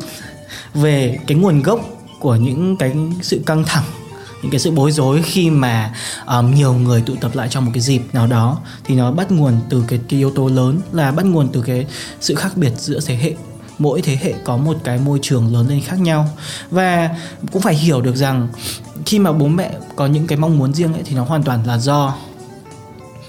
về 0.74 1.18
cái 1.26 1.38
nguồn 1.38 1.62
gốc 1.62 1.80
của 2.20 2.34
những 2.34 2.76
cái 2.76 2.92
sự 3.22 3.42
căng 3.46 3.64
thẳng 3.64 3.84
những 4.42 4.50
cái 4.50 4.60
sự 4.60 4.70
bối 4.70 4.92
rối 4.92 5.22
khi 5.22 5.50
mà 5.50 5.94
um, 6.26 6.54
nhiều 6.54 6.74
người 6.74 7.02
tụ 7.06 7.14
tập 7.20 7.30
lại 7.34 7.48
trong 7.50 7.64
một 7.64 7.70
cái 7.74 7.80
dịp 7.80 8.02
nào 8.12 8.26
đó. 8.26 8.58
Thì 8.84 8.94
nó 8.94 9.12
bắt 9.12 9.30
nguồn 9.30 9.60
từ 9.70 9.84
cái, 9.88 10.00
cái 10.08 10.18
yếu 10.18 10.30
tố 10.30 10.48
lớn 10.48 10.80
là 10.92 11.12
bắt 11.12 11.26
nguồn 11.26 11.48
từ 11.52 11.62
cái 11.66 11.86
sự 12.20 12.34
khác 12.34 12.56
biệt 12.56 12.72
giữa 12.76 13.00
thế 13.06 13.14
hệ 13.16 13.32
mỗi 13.78 14.02
thế 14.02 14.18
hệ 14.22 14.34
có 14.44 14.56
một 14.56 14.76
cái 14.84 14.98
môi 14.98 15.18
trường 15.22 15.52
lớn 15.52 15.68
lên 15.68 15.80
khác 15.80 16.00
nhau. 16.00 16.28
Và 16.70 17.10
cũng 17.52 17.62
phải 17.62 17.74
hiểu 17.74 18.00
được 18.00 18.16
rằng 18.16 18.48
khi 19.06 19.18
mà 19.18 19.32
bố 19.32 19.48
mẹ 19.48 19.70
có 19.96 20.06
những 20.06 20.26
cái 20.26 20.38
mong 20.38 20.58
muốn 20.58 20.74
riêng 20.74 20.92
ấy 20.92 21.02
thì 21.04 21.16
nó 21.16 21.24
hoàn 21.24 21.42
toàn 21.42 21.66
là 21.66 21.78
do 21.78 22.14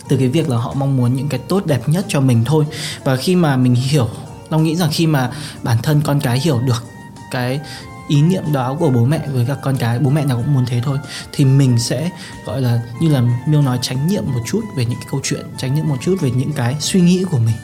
từ 0.09 0.17
cái 0.17 0.27
việc 0.27 0.49
là 0.49 0.57
họ 0.57 0.73
mong 0.73 0.97
muốn 0.97 1.15
những 1.15 1.29
cái 1.29 1.39
tốt 1.47 1.65
đẹp 1.65 1.89
nhất 1.89 2.05
cho 2.07 2.21
mình 2.21 2.43
thôi. 2.45 2.65
Và 3.03 3.15
khi 3.15 3.35
mà 3.35 3.57
mình 3.57 3.75
hiểu 3.75 4.09
long 4.49 4.63
nghĩ 4.63 4.75
rằng 4.75 4.89
khi 4.91 5.07
mà 5.07 5.31
bản 5.63 5.77
thân 5.83 6.01
con 6.01 6.19
cái 6.19 6.39
hiểu 6.39 6.59
được 6.59 6.83
cái 7.31 7.59
ý 8.07 8.21
niệm 8.21 8.43
đó 8.53 8.75
của 8.79 8.89
bố 8.89 9.05
mẹ 9.05 9.21
với 9.33 9.45
các 9.47 9.57
con 9.61 9.77
cái, 9.77 9.99
bố 9.99 10.09
mẹ 10.09 10.25
nào 10.25 10.37
cũng 10.37 10.53
muốn 10.53 10.65
thế 10.65 10.81
thôi, 10.83 10.97
thì 11.31 11.45
mình 11.45 11.79
sẽ, 11.79 12.09
gọi 12.45 12.61
là, 12.61 12.81
như 13.01 13.09
là 13.09 13.23
miêu 13.47 13.61
nói, 13.61 13.79
tránh 13.81 14.07
niệm 14.07 14.23
một 14.25 14.41
chút 14.45 14.61
về 14.77 14.85
những 14.85 14.99
cái 14.99 15.07
câu 15.11 15.19
chuyện, 15.23 15.45
tránh 15.57 15.75
niệm 15.75 15.89
một 15.89 15.97
chút 16.01 16.15
về 16.21 16.31
những 16.31 16.53
cái 16.53 16.75
suy 16.79 17.01
nghĩ 17.01 17.25
của 17.31 17.37
mình. 17.37 17.55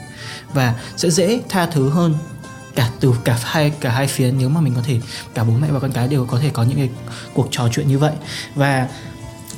Và 0.52 0.74
sẽ 0.96 1.10
dễ 1.10 1.40
tha 1.48 1.66
thứ 1.66 1.88
hơn 1.88 2.14
cả 2.74 2.88
từ 3.00 3.14
cả 3.24 3.38
hai 3.42 3.72
cả 3.80 3.90
hai 3.90 4.06
phía 4.06 4.30
nếu 4.38 4.48
mà 4.48 4.60
mình 4.60 4.72
có 4.76 4.82
thể 4.84 4.96
cả 5.34 5.44
bố 5.44 5.52
mẹ 5.60 5.68
và 5.70 5.80
con 5.80 5.92
cái 5.92 6.08
đều 6.08 6.26
có 6.30 6.38
thể 6.42 6.50
có 6.52 6.62
những 6.62 6.76
cái 6.76 6.88
cuộc 7.34 7.48
trò 7.50 7.68
chuyện 7.72 7.88
như 7.88 7.98
vậy. 7.98 8.12
Và 8.54 8.88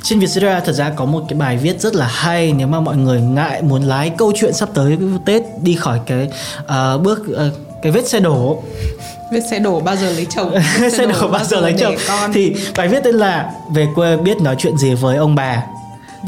trên 0.03 0.19
Vietcetera 0.19 0.59
thật 0.59 0.73
ra 0.73 0.89
có 0.89 1.05
một 1.05 1.25
cái 1.29 1.39
bài 1.39 1.57
viết 1.57 1.81
rất 1.81 1.95
là 1.95 2.07
hay 2.07 2.53
nếu 2.53 2.67
mà 2.67 2.79
mọi 2.79 2.97
người 2.97 3.21
ngại 3.21 3.61
muốn 3.61 3.83
lái 3.83 4.09
câu 4.17 4.31
chuyện 4.35 4.53
sắp 4.53 4.69
tới 4.73 4.97
Tết 5.25 5.43
đi 5.61 5.75
khỏi 5.75 5.99
cái 6.05 6.29
uh, 6.59 7.01
bước 7.01 7.19
uh, 7.19 7.53
cái 7.81 7.91
vết 7.91 8.07
xe 8.07 8.19
đổ. 8.19 8.63
Vết 9.31 9.41
xe 9.51 9.59
đổ 9.59 9.79
bao 9.79 9.95
giờ 9.95 10.11
lấy 10.13 10.25
chồng? 10.29 10.51
Vết 10.79 10.89
xe, 10.91 10.97
xe 10.97 11.05
đổ, 11.05 11.21
đổ 11.21 11.27
bao 11.27 11.43
giờ 11.43 11.59
lấy 11.59 11.75
chồng 11.79 11.95
con. 12.07 12.33
thì 12.33 12.55
bài 12.77 12.87
viết 12.87 13.03
tên 13.03 13.15
là 13.15 13.51
về 13.73 13.87
quê 13.95 14.17
biết 14.17 14.37
nói 14.41 14.55
chuyện 14.59 14.77
gì 14.77 14.93
với 14.93 15.17
ông 15.17 15.35
bà. 15.35 15.63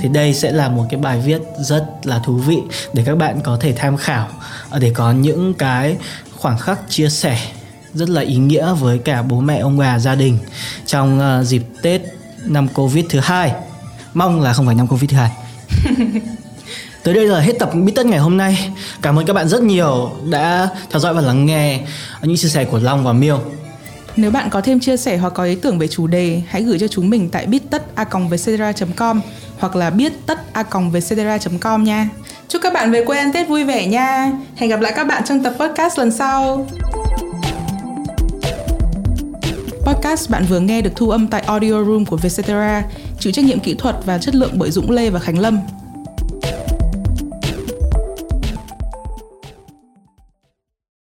Thì 0.01 0.09
đây 0.09 0.33
sẽ 0.33 0.51
là 0.51 0.69
một 0.69 0.85
cái 0.89 0.99
bài 0.99 1.21
viết 1.25 1.41
rất 1.57 1.85
là 2.03 2.19
thú 2.25 2.33
vị 2.33 2.57
để 2.93 3.03
các 3.05 3.15
bạn 3.15 3.41
có 3.43 3.57
thể 3.59 3.73
tham 3.73 3.97
khảo 3.97 4.27
ờ, 4.69 4.79
để 4.79 4.91
có 4.93 5.11
những 5.11 5.53
cái 5.53 5.97
khoảng 6.39 6.57
khắc 6.57 6.79
chia 6.89 7.09
sẻ 7.09 7.39
rất 7.93 8.09
là 8.09 8.21
ý 8.21 8.35
nghĩa 8.35 8.73
với 8.73 8.97
cả 8.97 9.21
bố 9.21 9.39
mẹ 9.39 9.57
ông 9.57 9.77
bà 9.77 9.99
gia 9.99 10.15
đình 10.15 10.37
trong 10.85 11.19
uh, 11.39 11.47
dịp 11.47 11.61
Tết 11.81 12.01
năm 12.45 12.67
Covid 12.67 13.05
thứ 13.09 13.19
hai. 13.19 13.53
Mong 14.13 14.41
là 14.41 14.53
không 14.53 14.65
phải 14.65 14.75
năm 14.75 14.87
Covid 14.87 15.11
thứ 15.11 15.17
hai. 15.17 15.31
Tới 17.03 17.13
đây 17.13 17.25
là 17.25 17.39
hết 17.39 17.53
tập 17.59 17.69
Bít 17.73 17.95
Tất 17.95 18.05
ngày 18.05 18.19
hôm 18.19 18.37
nay. 18.37 18.69
Cảm 19.01 19.19
ơn 19.19 19.25
các 19.25 19.33
bạn 19.33 19.47
rất 19.47 19.61
nhiều 19.61 20.11
đã 20.29 20.69
theo 20.91 20.99
dõi 20.99 21.13
và 21.13 21.21
lắng 21.21 21.45
nghe 21.45 21.79
những 22.21 22.37
chia 22.37 22.47
sẻ 22.47 22.65
của 22.65 22.79
Long 22.79 23.03
và 23.03 23.13
Miêu. 23.13 23.41
Nếu 24.15 24.31
bạn 24.31 24.49
có 24.49 24.61
thêm 24.61 24.79
chia 24.79 24.97
sẻ 24.97 25.17
hoặc 25.17 25.33
có 25.33 25.43
ý 25.43 25.55
tưởng 25.55 25.79
về 25.79 25.87
chủ 25.87 26.07
đề, 26.07 26.41
hãy 26.47 26.63
gửi 26.63 26.79
cho 26.79 26.87
chúng 26.87 27.09
mình 27.09 27.29
tại 27.29 27.45
bittất.com 27.45 28.29
hoặc 29.59 29.75
là 29.75 29.89
biết 29.89 30.13
tất 30.25 30.53
a 30.53 30.63
com 30.63 31.83
nha. 31.83 32.09
Chúc 32.49 32.61
các 32.61 32.73
bạn 32.73 32.91
về 32.91 33.05
quê 33.05 33.17
ăn 33.17 33.31
Tết 33.33 33.47
vui 33.47 33.63
vẻ 33.63 33.87
nha. 33.87 34.31
Hẹn 34.55 34.69
gặp 34.69 34.79
lại 34.79 34.93
các 34.95 35.03
bạn 35.03 35.23
trong 35.25 35.43
tập 35.43 35.53
podcast 35.59 35.99
lần 35.99 36.11
sau. 36.11 36.67
Podcast 39.85 40.29
bạn 40.29 40.45
vừa 40.49 40.59
nghe 40.59 40.81
được 40.81 40.91
thu 40.95 41.09
âm 41.09 41.27
tại 41.27 41.41
Audio 41.41 41.83
Room 41.83 42.05
của 42.05 42.17
Vietcetera, 42.17 42.83
chịu 43.19 43.33
trách 43.33 43.45
nhiệm 43.45 43.59
kỹ 43.59 43.73
thuật 43.73 43.95
và 44.05 44.17
chất 44.17 44.35
lượng 44.35 44.51
bởi 44.53 44.71
Dũng 44.71 44.91
Lê 44.91 45.09
và 45.09 45.19
Khánh 45.19 45.39
Lâm. 45.39 45.59